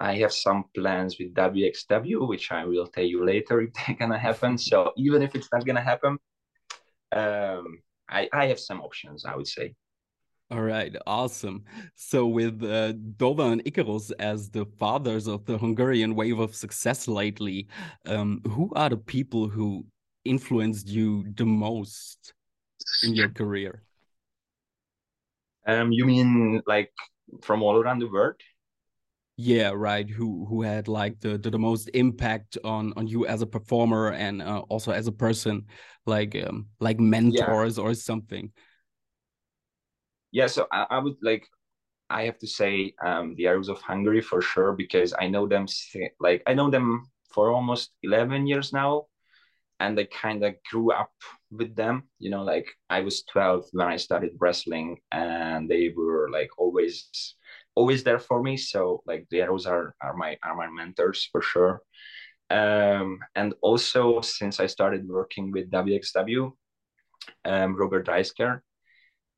I 0.00 0.14
have 0.16 0.32
some 0.32 0.64
plans 0.74 1.18
with 1.18 1.34
WXW, 1.34 2.28
which 2.28 2.52
I 2.52 2.64
will 2.64 2.86
tell 2.86 3.04
you 3.04 3.24
later 3.24 3.60
if 3.62 3.72
they're 3.86 3.96
gonna 3.96 4.18
happen. 4.18 4.56
So 4.58 4.92
even 4.96 5.22
if 5.22 5.34
it's 5.34 5.48
not 5.52 5.66
gonna 5.66 5.82
happen, 5.82 6.18
um, 7.12 7.78
I 8.08 8.28
I 8.32 8.46
have 8.46 8.60
some 8.60 8.80
options. 8.80 9.24
I 9.24 9.36
would 9.36 9.48
say. 9.48 9.74
All 10.50 10.62
right, 10.62 10.96
awesome. 11.06 11.64
So 11.94 12.26
with 12.26 12.62
uh, 12.64 12.92
Dover 13.18 13.52
and 13.52 13.60
Icarus 13.66 14.10
as 14.12 14.48
the 14.48 14.64
fathers 14.78 15.26
of 15.26 15.44
the 15.44 15.58
Hungarian 15.58 16.14
wave 16.14 16.38
of 16.38 16.54
success 16.54 17.06
lately, 17.06 17.68
um, 18.06 18.40
who 18.48 18.72
are 18.74 18.88
the 18.88 18.96
people 18.96 19.46
who 19.48 19.84
influenced 20.24 20.88
you 20.88 21.26
the 21.36 21.44
most 21.44 22.32
in 23.02 23.14
your 23.14 23.28
career? 23.28 23.82
Um, 25.66 25.92
you 25.92 26.06
mean 26.06 26.62
like 26.66 26.92
from 27.42 27.62
all 27.62 27.76
around 27.76 27.98
the 27.98 28.08
world? 28.08 28.40
Yeah 29.40 29.70
right 29.72 30.10
who 30.10 30.44
who 30.46 30.62
had 30.62 30.88
like 30.88 31.20
the, 31.20 31.38
the, 31.38 31.48
the 31.48 31.58
most 31.58 31.88
impact 31.94 32.58
on 32.64 32.92
on 32.96 33.06
you 33.06 33.24
as 33.24 33.40
a 33.40 33.46
performer 33.46 34.10
and 34.10 34.42
uh, 34.42 34.64
also 34.68 34.90
as 34.90 35.06
a 35.06 35.12
person 35.12 35.64
like 36.06 36.36
um 36.44 36.66
like 36.80 36.98
mentors 36.98 37.78
yeah. 37.78 37.84
or 37.84 37.94
something 37.94 38.50
yeah 40.32 40.48
so 40.48 40.66
I, 40.72 40.86
I, 40.90 40.98
would 40.98 41.14
like 41.22 41.46
i 42.10 42.24
have 42.24 42.36
to 42.40 42.48
say 42.48 42.94
um 43.00 43.36
the 43.36 43.46
arrows 43.46 43.68
of 43.68 43.80
hungary 43.80 44.20
for 44.20 44.42
sure 44.42 44.72
because 44.72 45.14
i 45.20 45.28
know 45.28 45.46
them 45.46 45.66
like 46.18 46.42
i 46.48 46.52
know 46.52 46.68
them 46.68 47.08
for 47.32 47.52
almost 47.52 47.92
11 48.02 48.48
years 48.48 48.72
now 48.72 49.06
and 49.80 49.96
I 49.96 50.08
kind 50.10 50.42
of 50.42 50.54
grew 50.68 50.90
up 50.90 51.12
with 51.52 51.76
them. 51.76 52.08
You 52.18 52.30
know, 52.30 52.42
like 52.42 52.66
I 52.90 52.98
was 52.98 53.22
12 53.30 53.66
when 53.70 53.86
I 53.86 53.96
started 53.96 54.32
wrestling, 54.40 54.96
and 55.12 55.70
they 55.70 55.94
were 55.96 56.28
like 56.32 56.50
always 56.58 57.36
always 57.78 58.02
there 58.02 58.18
for 58.18 58.42
me. 58.42 58.56
So 58.56 59.02
like 59.06 59.22
the 59.30 59.40
arrows 59.44 59.66
are 59.66 59.94
are 60.04 60.16
my 60.22 60.36
are 60.42 60.56
my 60.62 60.68
mentors 60.78 61.28
for 61.30 61.42
sure. 61.42 61.74
Um, 62.50 63.18
and 63.34 63.54
also 63.60 64.20
since 64.20 64.60
I 64.60 64.66
started 64.66 65.06
working 65.06 65.52
with 65.52 65.70
WXW, 65.70 66.52
um, 67.44 67.76
Robert 67.76 68.06
Dreissker 68.06 68.60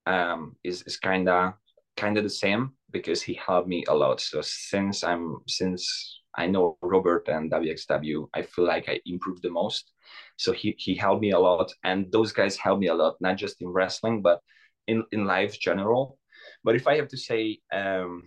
um, 0.07 0.57
is 0.63 0.83
is 0.89 0.97
kind 0.97 1.29
of 1.29 1.55
kind 1.97 2.17
of 2.17 2.25
the 2.25 2.37
same 2.45 2.63
because 2.91 3.21
he 3.23 3.35
helped 3.35 3.69
me 3.69 3.85
a 3.89 3.95
lot. 3.95 4.21
So 4.21 4.41
since 4.43 5.05
I'm 5.05 5.25
since 5.47 5.83
I 6.37 6.47
know 6.47 6.79
Robert 6.83 7.29
and 7.29 7.51
WXW, 7.51 8.29
I 8.39 8.43
feel 8.43 8.67
like 8.67 8.89
I 8.89 9.01
improved 9.05 9.43
the 9.43 9.51
most. 9.51 9.93
So 10.37 10.53
he 10.53 10.75
he 10.79 10.95
helped 10.95 11.23
me 11.23 11.33
a 11.33 11.39
lot, 11.39 11.69
and 11.83 12.11
those 12.13 12.33
guys 12.33 12.57
helped 12.57 12.81
me 12.81 12.89
a 12.89 12.95
lot, 12.95 13.17
not 13.21 13.37
just 13.37 13.61
in 13.61 13.69
wrestling, 13.69 14.23
but 14.23 14.41
in 14.87 15.05
in 15.13 15.25
life 15.27 15.59
general. 15.59 16.20
But 16.65 16.77
if 16.77 16.87
I 16.87 16.97
have 16.97 17.09
to 17.09 17.17
say, 17.17 17.59
um, 17.73 18.25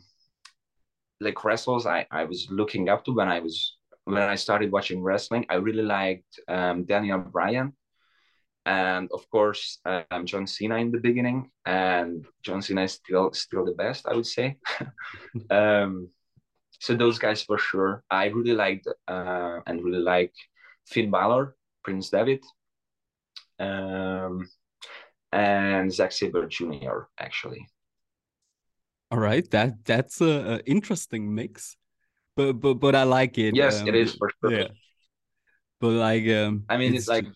like 1.19 1.43
wrestlers, 1.43 1.85
I, 1.85 2.05
I 2.11 2.25
was 2.25 2.47
looking 2.49 2.89
up 2.89 3.05
to 3.05 3.13
when 3.13 3.29
I 3.29 3.39
was 3.39 3.77
when 4.05 4.21
I 4.21 4.35
started 4.35 4.71
watching 4.71 5.01
wrestling, 5.01 5.45
I 5.49 5.55
really 5.55 5.83
liked 5.83 6.39
um, 6.47 6.83
Daniel 6.83 7.19
Bryan, 7.19 7.73
and 8.65 9.09
of 9.13 9.29
course 9.29 9.79
um, 9.85 10.25
John 10.25 10.47
Cena 10.47 10.75
in 10.77 10.91
the 10.91 10.99
beginning. 10.99 11.51
And 11.65 12.25
John 12.41 12.61
Cena 12.61 12.83
is 12.83 12.93
still 12.93 13.31
still 13.33 13.65
the 13.65 13.73
best, 13.73 14.07
I 14.07 14.15
would 14.15 14.27
say. 14.27 14.57
um, 15.49 16.09
so 16.79 16.95
those 16.95 17.17
guys 17.19 17.43
for 17.43 17.57
sure. 17.57 18.03
I 18.09 18.25
really 18.25 18.53
liked 18.53 18.87
uh, 19.07 19.59
and 19.65 19.83
really 19.83 20.03
like 20.03 20.33
Finn 20.85 21.11
Balor, 21.11 21.55
Prince 21.83 22.09
Devitt, 22.09 22.45
um, 23.59 24.49
and 25.31 25.93
Zack 25.93 26.11
Sabre 26.11 26.47
Jr. 26.47 27.07
Actually. 27.17 27.67
All 29.13 29.19
right, 29.19 29.47
that 29.51 29.85
that's 29.85 30.21
a, 30.21 30.55
a 30.55 30.59
interesting 30.65 31.35
mix, 31.35 31.77
but 32.35 32.53
but 32.53 32.73
but 32.81 32.95
I 32.95 33.03
like 33.03 33.37
it. 33.37 33.53
Yes, 33.53 33.79
um, 33.79 33.87
it 33.87 33.93
is 33.93 34.15
for 34.15 34.31
sure. 34.41 34.51
Yeah, 34.57 34.69
but 35.79 35.91
like 35.91 36.27
um, 36.29 36.63
I 36.67 36.77
mean, 36.77 36.95
it's, 36.95 37.01
it's 37.01 37.09
like 37.09 37.27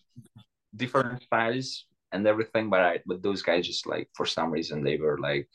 different 0.74 1.22
styles 1.22 1.86
and 2.10 2.26
everything, 2.26 2.68
but 2.68 2.80
I 2.80 2.98
but 3.06 3.22
those 3.22 3.42
guys 3.42 3.64
just 3.64 3.86
like 3.86 4.10
for 4.16 4.26
some 4.26 4.50
reason 4.50 4.82
they 4.82 4.96
were 4.96 5.18
like 5.18 5.48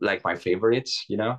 like 0.00 0.24
my 0.24 0.34
favorites, 0.34 1.04
you 1.08 1.18
know. 1.18 1.36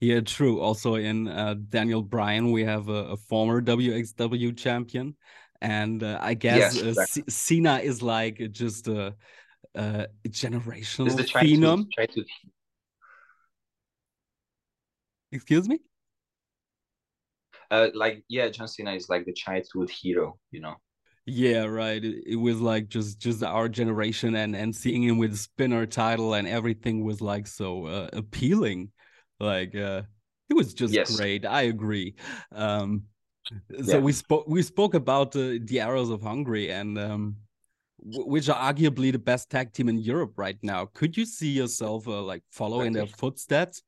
Yeah, 0.00 0.18
true. 0.20 0.60
Also 0.60 0.96
in 0.96 1.28
uh, 1.28 1.54
Daniel 1.68 2.02
Bryan, 2.02 2.50
we 2.50 2.64
have 2.64 2.88
a, 2.88 3.14
a 3.14 3.16
former 3.16 3.60
WXW 3.60 4.56
champion, 4.56 5.14
and 5.60 6.02
uh, 6.02 6.18
I 6.20 6.34
guess 6.34 6.74
yes, 6.74 6.82
uh, 6.82 6.94
C 6.94 7.22
Cena 7.28 7.78
is 7.78 8.02
like 8.02 8.42
just 8.50 8.88
a 8.88 9.14
uh, 9.76 10.06
generational 10.28 11.06
is 11.06 11.16
the 11.16 11.24
phenom. 11.24 11.86
To... 11.96 12.24
Excuse 15.32 15.68
me. 15.68 15.80
Uh, 17.70 17.88
like 17.94 18.24
yeah, 18.28 18.48
John 18.48 18.66
Cena 18.66 18.92
is 18.92 19.08
like 19.08 19.24
the 19.26 19.32
childhood 19.32 19.90
hero, 19.90 20.38
you 20.50 20.60
know. 20.60 20.74
Yeah, 21.26 21.64
right. 21.64 22.04
It, 22.04 22.24
it, 22.26 22.36
was 22.36 22.60
like 22.60 22.88
just 22.88 23.20
just 23.20 23.44
our 23.44 23.68
generation, 23.68 24.34
and 24.34 24.56
and 24.56 24.74
seeing 24.74 25.04
him 25.04 25.18
with 25.18 25.36
spinner 25.38 25.86
title 25.86 26.34
and 26.34 26.48
everything 26.48 27.04
was 27.04 27.20
like 27.20 27.46
so 27.46 27.86
uh, 27.86 28.08
appealing. 28.12 28.90
Like 29.38 29.76
uh, 29.76 30.02
it 30.48 30.54
was 30.54 30.74
just 30.74 30.92
yes. 30.92 31.16
great. 31.16 31.46
I 31.46 31.62
agree. 31.62 32.16
Um, 32.52 33.04
so 33.84 33.96
yeah. 33.96 33.98
we 33.98 34.12
spoke 34.12 34.48
we 34.48 34.62
spoke 34.62 34.94
about 34.94 35.36
uh, 35.36 35.58
the 35.62 35.80
arrows 35.80 36.10
of 36.10 36.22
Hungary, 36.22 36.72
and 36.72 36.98
um, 36.98 37.36
which 38.02 38.48
are 38.48 38.72
arguably 38.72 39.12
the 39.12 39.18
best 39.18 39.50
tag 39.50 39.72
team 39.72 39.88
in 39.88 39.98
Europe 39.98 40.32
right 40.36 40.58
now. 40.62 40.86
Could 40.86 41.16
you 41.16 41.24
see 41.24 41.50
yourself 41.50 42.08
uh, 42.08 42.22
like 42.22 42.42
follow 42.50 42.80
in 42.80 42.92
their 42.92 43.06
footsteps, 43.06 43.82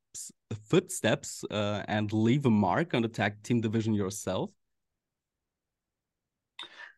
footsteps, 0.69 1.45
uh, 1.51 1.83
and 1.89 2.13
leave 2.13 2.47
a 2.47 2.51
mark 2.51 2.95
on 2.95 3.03
the 3.03 3.09
tag 3.09 3.43
team 3.43 3.61
division 3.61 3.95
yourself? 3.95 4.51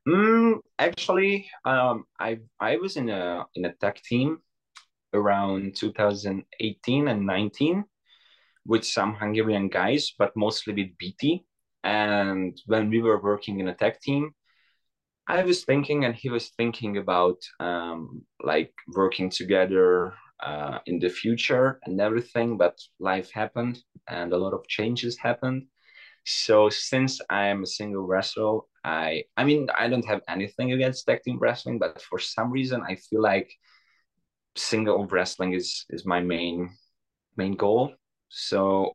Mm, 0.07 0.59
actually, 0.79 1.49
um, 1.65 2.05
I 2.19 2.41
I 2.61 2.77
was 2.77 2.97
in 2.97 3.09
a 3.09 3.47
in 3.55 3.65
a 3.65 3.73
tag 3.75 3.97
team 4.05 4.39
around 5.15 5.77
2018 5.77 7.09
and 7.09 7.27
19 7.27 7.85
with 8.67 8.85
some 8.85 9.15
Hungarian 9.15 9.69
guys, 9.69 10.13
but 10.19 10.37
mostly 10.37 10.75
with 10.75 10.99
BT. 10.99 11.45
And 11.85 12.61
when 12.67 12.91
we 12.91 13.01
were 13.01 13.21
working 13.21 13.61
in 13.61 13.69
a 13.69 13.75
tag 13.75 14.01
team, 14.01 14.35
I 15.27 15.43
was 15.43 15.65
thinking, 15.65 16.05
and 16.05 16.15
he 16.15 16.29
was 16.31 16.51
thinking 16.51 16.99
about 16.99 17.39
um, 17.61 18.23
like 18.43 18.73
working 18.95 19.31
together 19.31 20.13
uh, 20.43 20.79
in 20.87 20.99
the 20.99 21.09
future 21.09 21.81
and 21.85 22.01
everything. 22.01 22.59
But 22.59 22.79
life 23.01 23.31
happened, 23.33 23.79
and 24.09 24.33
a 24.33 24.39
lot 24.39 24.53
of 24.53 24.67
changes 24.69 25.19
happened. 25.19 25.67
So 26.27 26.69
since 26.71 27.21
I 27.31 27.47
am 27.49 27.63
a 27.63 27.67
single 27.67 28.03
wrestler, 28.07 28.61
I 28.85 29.25
I 29.37 29.45
mean 29.45 29.69
I 29.79 29.89
don't 29.89 30.07
have 30.07 30.23
anything 30.29 30.73
against 30.73 31.07
tag 31.07 31.23
team 31.23 31.39
wrestling, 31.39 31.79
but 31.79 32.03
for 32.03 32.19
some 32.19 32.51
reason 32.51 32.83
I 32.87 32.97
feel 32.97 33.23
like 33.23 33.51
single 34.57 35.07
wrestling 35.07 35.53
is 35.55 35.85
is 35.91 36.07
my 36.07 36.21
main 36.21 36.71
main 37.37 37.57
goal. 37.57 37.95
So, 38.29 38.93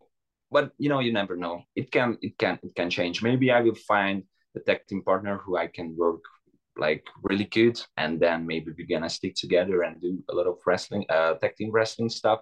but 0.52 0.72
you 0.78 0.90
know 0.90 1.00
you 1.00 1.14
never 1.14 1.36
know. 1.36 1.64
It 1.76 1.92
can 1.92 2.18
it 2.22 2.38
can 2.38 2.60
it 2.64 2.76
can 2.76 2.90
change. 2.90 3.24
Maybe 3.24 3.52
I 3.52 3.62
will 3.62 3.76
find 3.88 4.24
the 4.60 4.74
tag 4.74 4.86
team 4.88 5.02
partner 5.04 5.38
who 5.38 5.58
I 5.58 5.68
can 5.68 5.96
work 5.98 6.22
like 6.78 7.04
really 7.24 7.46
good 7.46 7.80
and 7.98 8.20
then 8.20 8.48
maybe 8.48 8.72
we're 8.78 8.88
gonna 8.88 9.10
stick 9.10 9.36
together 9.36 9.84
and 9.84 10.00
do 10.02 10.24
a 10.30 10.34
lot 10.34 10.48
of 10.48 10.58
wrestling 10.66 11.06
uh 11.10 11.34
tag 11.36 11.56
team 11.56 11.72
wrestling 11.72 12.10
stuff. 12.10 12.40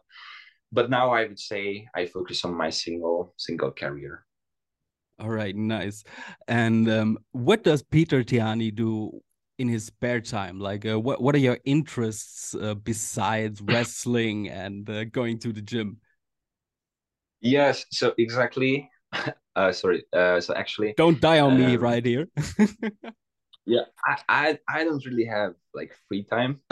But 0.71 0.89
now 0.89 1.11
i 1.11 1.25
would 1.25 1.39
say 1.39 1.87
i 1.95 2.05
focus 2.05 2.45
on 2.45 2.53
my 2.53 2.69
single 2.69 3.33
single 3.37 3.71
career. 3.71 4.25
All 5.19 5.29
right 5.29 5.55
nice. 5.55 6.03
And 6.47 6.89
um, 6.89 7.17
what 7.31 7.63
does 7.63 7.81
peter 7.81 8.23
Tihanyi 8.23 8.75
do 8.75 9.21
in 9.57 9.67
his 9.67 9.85
spare 9.85 10.21
time? 10.21 10.59
Like 10.59 10.85
uh, 10.85 10.99
what 10.99 11.21
what 11.21 11.33
are 11.35 11.39
your 11.39 11.59
interests 11.65 12.53
uh, 12.53 12.75
besides 12.75 13.61
wrestling 13.61 14.49
and 14.49 14.89
uh, 14.89 15.05
going 15.05 15.39
to 15.39 15.51
the 15.51 15.61
gym? 15.61 15.97
Yes 17.41 17.85
so 17.91 18.13
exactly 18.17 18.89
uh 19.57 19.71
sorry 19.71 20.03
uh 20.13 20.39
so 20.39 20.53
actually 20.53 20.93
don't 20.95 21.19
die 21.19 21.39
on 21.39 21.53
um, 21.53 21.57
me 21.59 21.75
right 21.75 22.05
here. 22.05 22.27
Yeah 23.69 23.83
I, 24.05 24.15
I 24.29 24.59
i 24.69 24.83
don't 24.85 25.05
really 25.05 25.25
have 25.25 25.53
like 25.73 25.91
free 26.07 26.23
time. 26.23 26.61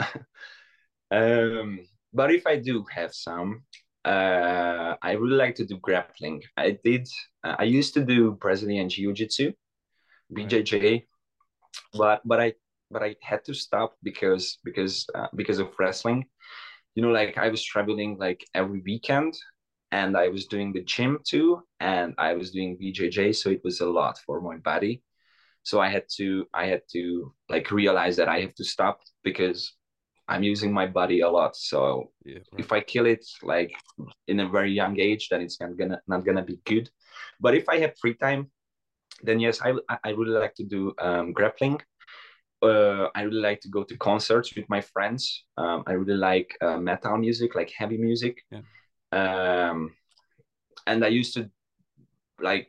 Um 1.10 1.86
but 2.12 2.32
if 2.34 2.48
i 2.48 2.56
do 2.56 2.84
have 2.90 3.12
some 3.14 3.62
uh 4.04 4.96
i 5.08 5.12
really 5.12 5.36
like 5.36 5.54
to 5.56 5.66
do 5.66 5.76
grappling. 5.78 6.42
I 6.56 6.78
did 6.82 7.06
uh, 7.44 7.56
i 7.58 7.64
used 7.78 7.94
to 7.94 8.02
do 8.04 8.32
brazilian 8.32 8.88
jiu-jitsu 8.88 9.52
bjj 10.34 10.72
right. 10.82 11.02
but 12.00 12.18
but 12.24 12.40
i 12.40 12.48
but 12.90 13.02
i 13.04 13.14
had 13.22 13.44
to 13.44 13.54
stop 13.54 13.94
because 14.02 14.58
because 14.64 15.06
uh, 15.14 15.28
because 15.36 15.58
of 15.60 15.68
wrestling. 15.78 16.24
You 16.96 17.02
know 17.02 17.12
like 17.20 17.36
i 17.38 17.48
was 17.54 17.62
traveling 17.62 18.16
like 18.18 18.40
every 18.54 18.80
weekend 18.90 19.32
and 19.92 20.16
i 20.16 20.28
was 20.28 20.46
doing 20.46 20.72
the 20.72 20.82
gym 20.82 21.18
too 21.24 21.62
and 21.80 22.14
i 22.18 22.34
was 22.34 22.50
doing 22.50 22.76
bjj 22.78 23.34
so 23.34 23.50
it 23.50 23.60
was 23.64 23.80
a 23.80 23.88
lot 23.88 24.18
for 24.26 24.40
my 24.40 24.56
body 24.58 25.02
so 25.62 25.80
i 25.80 25.88
had 25.88 26.04
to 26.08 26.46
i 26.54 26.66
had 26.66 26.82
to 26.90 27.32
like 27.48 27.70
realize 27.70 28.16
that 28.16 28.28
i 28.28 28.40
have 28.40 28.54
to 28.54 28.64
stop 28.64 29.00
because 29.22 29.72
i'm 30.28 30.42
using 30.42 30.72
my 30.72 30.86
body 30.86 31.20
a 31.20 31.30
lot 31.30 31.56
so 31.56 32.10
yeah, 32.24 32.34
right. 32.34 32.58
if 32.58 32.72
i 32.72 32.80
kill 32.80 33.06
it 33.06 33.24
like 33.42 33.72
in 34.26 34.40
a 34.40 34.48
very 34.48 34.72
young 34.72 34.98
age 34.98 35.28
then 35.30 35.40
it's 35.40 35.60
not 35.60 35.76
gonna 35.76 36.00
not 36.06 36.24
gonna 36.24 36.42
be 36.44 36.58
good 36.64 36.90
but 37.40 37.54
if 37.54 37.68
i 37.68 37.78
have 37.78 37.96
free 38.00 38.14
time 38.14 38.50
then 39.22 39.38
yes 39.38 39.60
i 39.62 39.72
i 40.04 40.10
really 40.10 40.38
like 40.38 40.54
to 40.54 40.64
do 40.64 40.92
um, 40.98 41.32
grappling 41.32 41.80
uh, 42.62 43.08
I 43.14 43.22
really 43.22 43.40
like 43.40 43.60
to 43.62 43.68
go 43.68 43.84
to 43.84 43.96
concerts 43.96 44.54
with 44.56 44.68
my 44.68 44.80
friends. 44.80 45.44
Um, 45.56 45.84
I 45.86 45.92
really 45.92 46.16
like 46.18 46.56
uh, 46.60 46.78
metal 46.78 47.16
music, 47.18 47.54
like 47.54 47.70
heavy 47.76 47.98
music. 47.98 48.42
Yeah. 48.50 48.60
Um, 49.12 49.92
and 50.86 51.04
I 51.04 51.08
used 51.08 51.34
to 51.34 51.50
like 52.40 52.68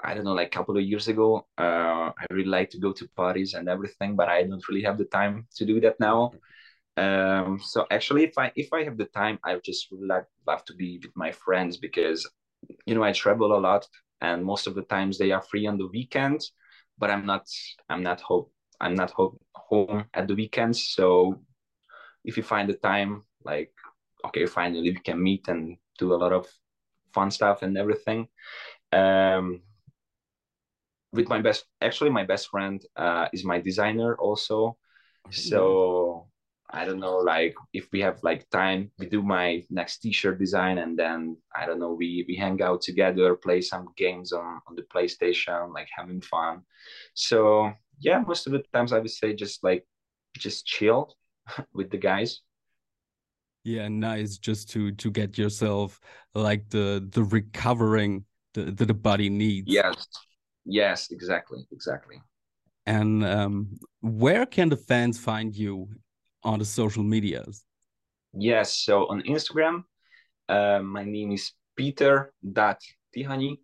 I 0.00 0.14
don't 0.14 0.24
know, 0.24 0.34
like 0.34 0.48
a 0.48 0.58
couple 0.58 0.76
of 0.76 0.84
years 0.84 1.08
ago, 1.08 1.46
uh, 1.58 2.12
I 2.20 2.26
really 2.30 2.48
like 2.50 2.70
to 2.70 2.78
go 2.78 2.92
to 2.92 3.08
parties 3.16 3.54
and 3.54 3.68
everything, 3.68 4.14
but 4.16 4.28
I 4.28 4.42
don't 4.42 4.66
really 4.68 4.82
have 4.82 4.98
the 4.98 5.06
time 5.06 5.46
to 5.56 5.64
do 5.64 5.80
that 5.80 5.98
now. 5.98 6.32
Um, 6.96 7.60
so 7.62 7.86
actually, 7.90 8.24
if 8.24 8.38
I 8.38 8.52
if 8.56 8.72
I 8.72 8.84
have 8.84 8.98
the 8.98 9.06
time, 9.06 9.38
I 9.44 9.58
just 9.64 9.88
like 9.92 10.26
love 10.46 10.64
to 10.66 10.74
be 10.74 11.00
with 11.02 11.12
my 11.16 11.32
friends 11.32 11.76
because 11.78 12.28
you 12.86 12.94
know 12.94 13.02
I 13.02 13.12
travel 13.12 13.56
a 13.56 13.60
lot, 13.60 13.86
and 14.20 14.44
most 14.44 14.66
of 14.66 14.74
the 14.74 14.82
times 14.82 15.18
they 15.18 15.32
are 15.32 15.42
free 15.42 15.66
on 15.66 15.78
the 15.78 15.88
weekends, 15.88 16.52
but 16.98 17.10
I'm 17.10 17.26
not 17.26 17.46
I'm 17.88 18.02
not 18.02 18.20
home 18.20 18.46
I'm 18.80 18.94
not 18.94 19.10
ho- 19.12 19.38
home 19.54 20.04
at 20.14 20.28
the 20.28 20.34
weekends. 20.34 20.88
So 20.88 21.40
if 22.24 22.36
you 22.36 22.42
find 22.42 22.68
the 22.68 22.74
time, 22.74 23.22
like 23.44 23.72
okay, 24.26 24.46
finally 24.46 24.90
we 24.90 25.00
can 25.00 25.22
meet 25.22 25.48
and 25.48 25.76
do 25.98 26.12
a 26.12 26.16
lot 26.16 26.32
of 26.32 26.46
fun 27.12 27.30
stuff 27.30 27.62
and 27.62 27.76
everything. 27.76 28.28
Um, 28.92 29.62
with 31.12 31.28
my 31.28 31.40
best 31.40 31.64
actually 31.80 32.10
my 32.10 32.24
best 32.24 32.48
friend 32.48 32.84
uh, 32.96 33.28
is 33.32 33.44
my 33.44 33.60
designer 33.60 34.16
also. 34.16 34.76
So 35.30 36.28
i 36.70 36.84
don't 36.84 36.98
know 36.98 37.18
like 37.18 37.54
if 37.72 37.86
we 37.92 38.00
have 38.00 38.18
like 38.22 38.48
time 38.50 38.90
we 38.98 39.06
do 39.06 39.22
my 39.22 39.62
next 39.70 39.98
t-shirt 39.98 40.38
design 40.38 40.78
and 40.78 40.98
then 40.98 41.36
i 41.54 41.64
don't 41.64 41.78
know 41.78 41.92
we 41.92 42.24
we 42.28 42.34
hang 42.34 42.60
out 42.60 42.80
together 42.80 43.36
play 43.36 43.60
some 43.60 43.88
games 43.96 44.32
on 44.32 44.60
on 44.66 44.74
the 44.74 44.82
playstation 44.82 45.72
like 45.72 45.88
having 45.96 46.20
fun. 46.20 46.62
So 47.14 47.72
yeah 48.00 48.18
most 48.26 48.46
of 48.46 48.52
the 48.52 48.64
times 48.74 48.92
i 48.92 48.98
would 48.98 49.10
say 49.10 49.32
just 49.34 49.62
like 49.62 49.86
just 50.36 50.66
chill 50.66 51.14
with 51.72 51.90
the 51.90 51.98
guys 51.98 52.40
yeah 53.66 53.88
nice 53.88 54.38
just 54.38 54.70
to 54.70 54.92
to 54.92 55.10
get 55.10 55.36
yourself 55.36 56.00
like 56.34 56.68
the 56.70 57.06
the 57.12 57.24
recovering 57.24 58.24
the, 58.54 58.70
the, 58.70 58.86
the 58.86 58.94
body 58.94 59.28
needs 59.28 59.66
yes 59.68 60.06
Yes, 60.66 61.12
exactly, 61.12 61.64
exactly. 61.70 62.20
And 62.86 63.24
um, 63.24 63.78
where 64.00 64.44
can 64.46 64.68
the 64.68 64.76
fans 64.76 65.18
find 65.18 65.54
you 65.54 65.88
on 66.42 66.58
the 66.58 66.64
social 66.64 67.04
medias? 67.04 67.64
Yes, 68.34 68.74
so 68.74 69.06
on 69.06 69.22
Instagram, 69.22 69.84
uh, 70.48 70.80
my 70.80 71.04
name 71.04 71.32
is 71.32 71.52
Peter 71.76 72.32
Tihanyi. 72.44 73.58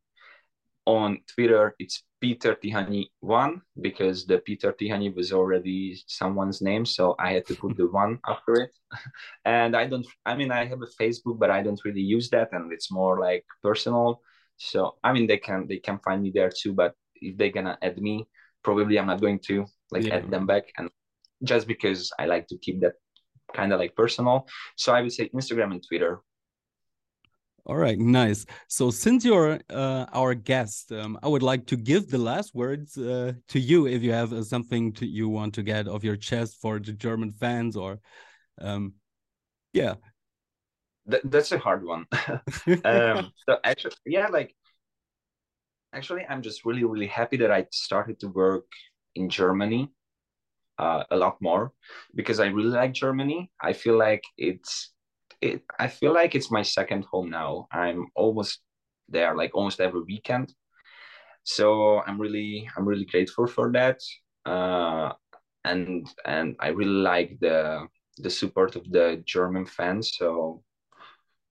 On 0.87 1.19
Twitter, 1.33 1.75
it's 1.79 2.03
Peter 2.23 2.55
Tihanyi 2.55 3.11
one 3.19 3.61
because 3.81 4.25
the 4.27 4.39
Peter 4.39 4.73
Tihanyi 4.73 5.13
was 5.13 5.33
already 5.33 5.99
someone's 6.07 6.63
name, 6.63 6.87
so 6.87 7.17
I 7.19 7.33
had 7.33 7.47
to 7.47 7.57
put 7.57 7.77
the 7.77 7.89
one 8.03 8.21
after 8.29 8.55
it. 8.55 8.71
and 9.45 9.75
I 9.75 9.89
don't, 9.89 10.07
I 10.25 10.37
mean, 10.37 10.53
I 10.53 10.65
have 10.65 10.83
a 10.83 11.03
Facebook, 11.03 11.41
but 11.41 11.51
I 11.51 11.63
don't 11.63 11.85
really 11.85 12.01
use 12.01 12.31
that, 12.31 12.51
and 12.53 12.73
it's 12.73 12.93
more 12.93 13.19
like 13.19 13.45
personal. 13.61 14.23
So 14.57 14.99
I 15.03 15.13
mean, 15.13 15.27
they 15.27 15.39
can 15.39 15.67
they 15.67 15.79
can 15.79 15.99
find 15.99 16.23
me 16.23 16.31
there 16.33 16.51
too. 16.51 16.73
But 16.73 16.95
if 17.17 17.37
they're 17.37 17.51
gonna 17.59 17.77
add 17.83 17.99
me, 18.01 18.29
probably 18.63 19.01
I'm 19.01 19.09
not 19.09 19.21
going 19.21 19.41
to 19.51 19.67
like 19.91 20.05
yeah. 20.05 20.17
add 20.17 20.31
them 20.31 20.47
back, 20.47 20.71
and 20.79 20.89
just 21.43 21.67
because 21.67 22.13
I 22.21 22.27
like 22.27 22.47
to 22.49 22.57
keep 22.59 22.81
that 22.83 22.95
kind 23.53 23.73
of 23.73 23.81
like 23.81 23.97
personal. 23.97 24.47
So 24.77 24.95
I 24.95 25.03
would 25.03 25.13
say 25.13 25.29
Instagram 25.35 25.73
and 25.73 25.83
Twitter. 25.83 26.23
All 27.65 27.77
right, 27.77 27.99
nice. 27.99 28.45
So 28.67 28.91
since 28.91 29.25
you're 29.25 29.61
uh, 29.71 30.07
our 30.13 30.35
guest, 30.35 30.91
um, 30.91 31.17
I 31.23 31.29
would 31.29 31.45
like 31.45 31.67
to 31.67 31.77
give 31.77 32.11
the 32.11 32.19
last 32.19 32.55
words 32.55 32.99
uh, 32.99 33.35
to 33.49 33.61
you 33.61 33.87
if 33.87 34.03
you 34.03 34.13
have 34.13 34.33
uh, 34.33 34.43
something 34.43 34.93
to, 34.95 35.07
you 35.07 35.29
want 35.29 35.55
to 35.55 35.63
get 35.63 35.87
off 35.87 36.03
your 36.03 36.17
chest 36.17 36.59
for 36.61 36.81
the 36.81 36.93
German 36.93 37.31
fans, 37.31 37.77
or 37.77 38.01
um, 38.61 38.95
yeah, 39.73 39.95
that, 41.07 41.21
that's 41.31 41.53
a 41.53 41.59
hard 41.59 41.85
one. 41.85 42.07
um, 42.85 43.33
so 43.49 43.59
actually, 43.63 43.95
yeah, 44.07 44.27
like 44.27 44.57
actually, 45.93 46.25
I'm 46.29 46.43
just 46.43 46.65
really, 46.65 46.83
really 46.83 47.07
happy 47.07 47.37
that 47.39 47.53
I 47.53 47.67
started 47.71 48.19
to 48.21 48.29
work 48.29 48.67
in 49.15 49.29
Germany 49.29 49.91
uh, 50.79 51.05
a 51.11 51.17
lot 51.17 51.37
more 51.41 51.73
because 52.15 52.41
I 52.41 52.47
really 52.47 52.71
like 52.71 52.93
Germany. 52.93 53.51
I 53.61 53.73
feel 53.73 53.97
like 53.97 54.23
it's 54.37 54.92
it. 55.43 55.63
I 55.79 55.89
feel 55.89 56.15
like 56.15 56.35
it's 56.35 56.51
my 56.51 56.63
second 56.63 57.05
home 57.05 57.31
now. 57.31 57.67
I'm 57.71 58.07
almost 58.15 58.61
there, 59.09 59.37
like 59.37 59.55
almost 59.55 59.81
every 59.81 60.03
weekend. 60.03 60.55
So 61.43 62.01
I'm 62.07 62.21
really, 62.21 62.69
I'm 62.77 62.87
really 62.87 63.05
grateful 63.05 63.47
for 63.47 63.73
that. 63.73 64.01
Uh, 64.47 65.13
and 65.65 66.09
and 66.25 66.57
I 66.61 66.69
really 66.69 67.03
like 67.03 67.39
the 67.41 67.87
the 68.19 68.31
support 68.31 68.77
of 68.77 68.91
the 68.91 69.23
German 69.27 69.67
fans. 69.67 70.15
So 70.17 70.63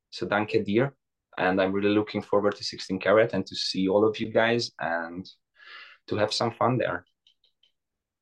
so 0.10 0.25
danke 0.25 0.63
dir. 0.65 0.95
And 1.38 1.62
I'm 1.62 1.71
really 1.71 1.95
looking 1.95 2.21
forward 2.21 2.56
to 2.58 2.63
16 2.63 2.99
Carat 2.99 3.34
and 3.34 3.45
to 3.45 3.56
see 3.56 3.88
all 3.88 4.06
of 4.06 4.19
you 4.19 4.30
guys 4.30 4.71
and 4.80 5.25
to 6.08 6.17
have 6.17 6.34
some 6.34 6.51
fun 6.51 6.77
there. 6.77 7.06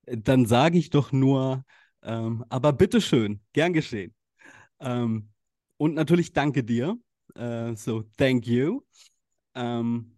Dann 0.05 0.45
sage 0.45 0.77
ich 0.77 0.89
doch 0.89 1.11
nur, 1.11 1.63
ähm, 2.03 2.45
aber 2.49 2.71
bitteschön, 2.71 3.41
gern 3.53 3.73
geschehen. 3.73 4.13
Ähm, 4.79 5.29
und 5.79 5.95
natürlich 5.95 6.33
danke 6.33 6.63
dir. 6.63 6.97
Uh, 7.35 7.75
so 7.75 8.03
thank 8.17 8.45
you. 8.45 8.83
Um, 9.55 10.11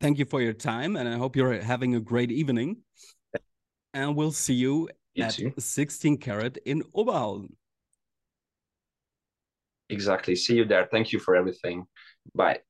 thank 0.00 0.18
you 0.18 0.26
for 0.26 0.40
your 0.40 0.54
time, 0.54 0.96
and 0.96 1.08
I 1.08 1.16
hope 1.18 1.36
you're 1.36 1.60
having 1.60 1.94
a 1.94 2.00
great 2.00 2.30
evening. 2.30 2.82
And 3.92 4.16
we'll 4.16 4.32
see 4.32 4.54
you, 4.54 4.88
you 5.14 5.24
at 5.24 5.34
too. 5.34 5.52
16 5.56 6.18
Carat 6.18 6.56
in 6.64 6.82
Oberhausen. 6.94 7.54
Exactly. 9.88 10.34
See 10.34 10.56
you 10.56 10.64
there. 10.64 10.88
Thank 10.90 11.12
you 11.12 11.18
for 11.18 11.36
everything. 11.36 11.86
Bye. 12.34 12.60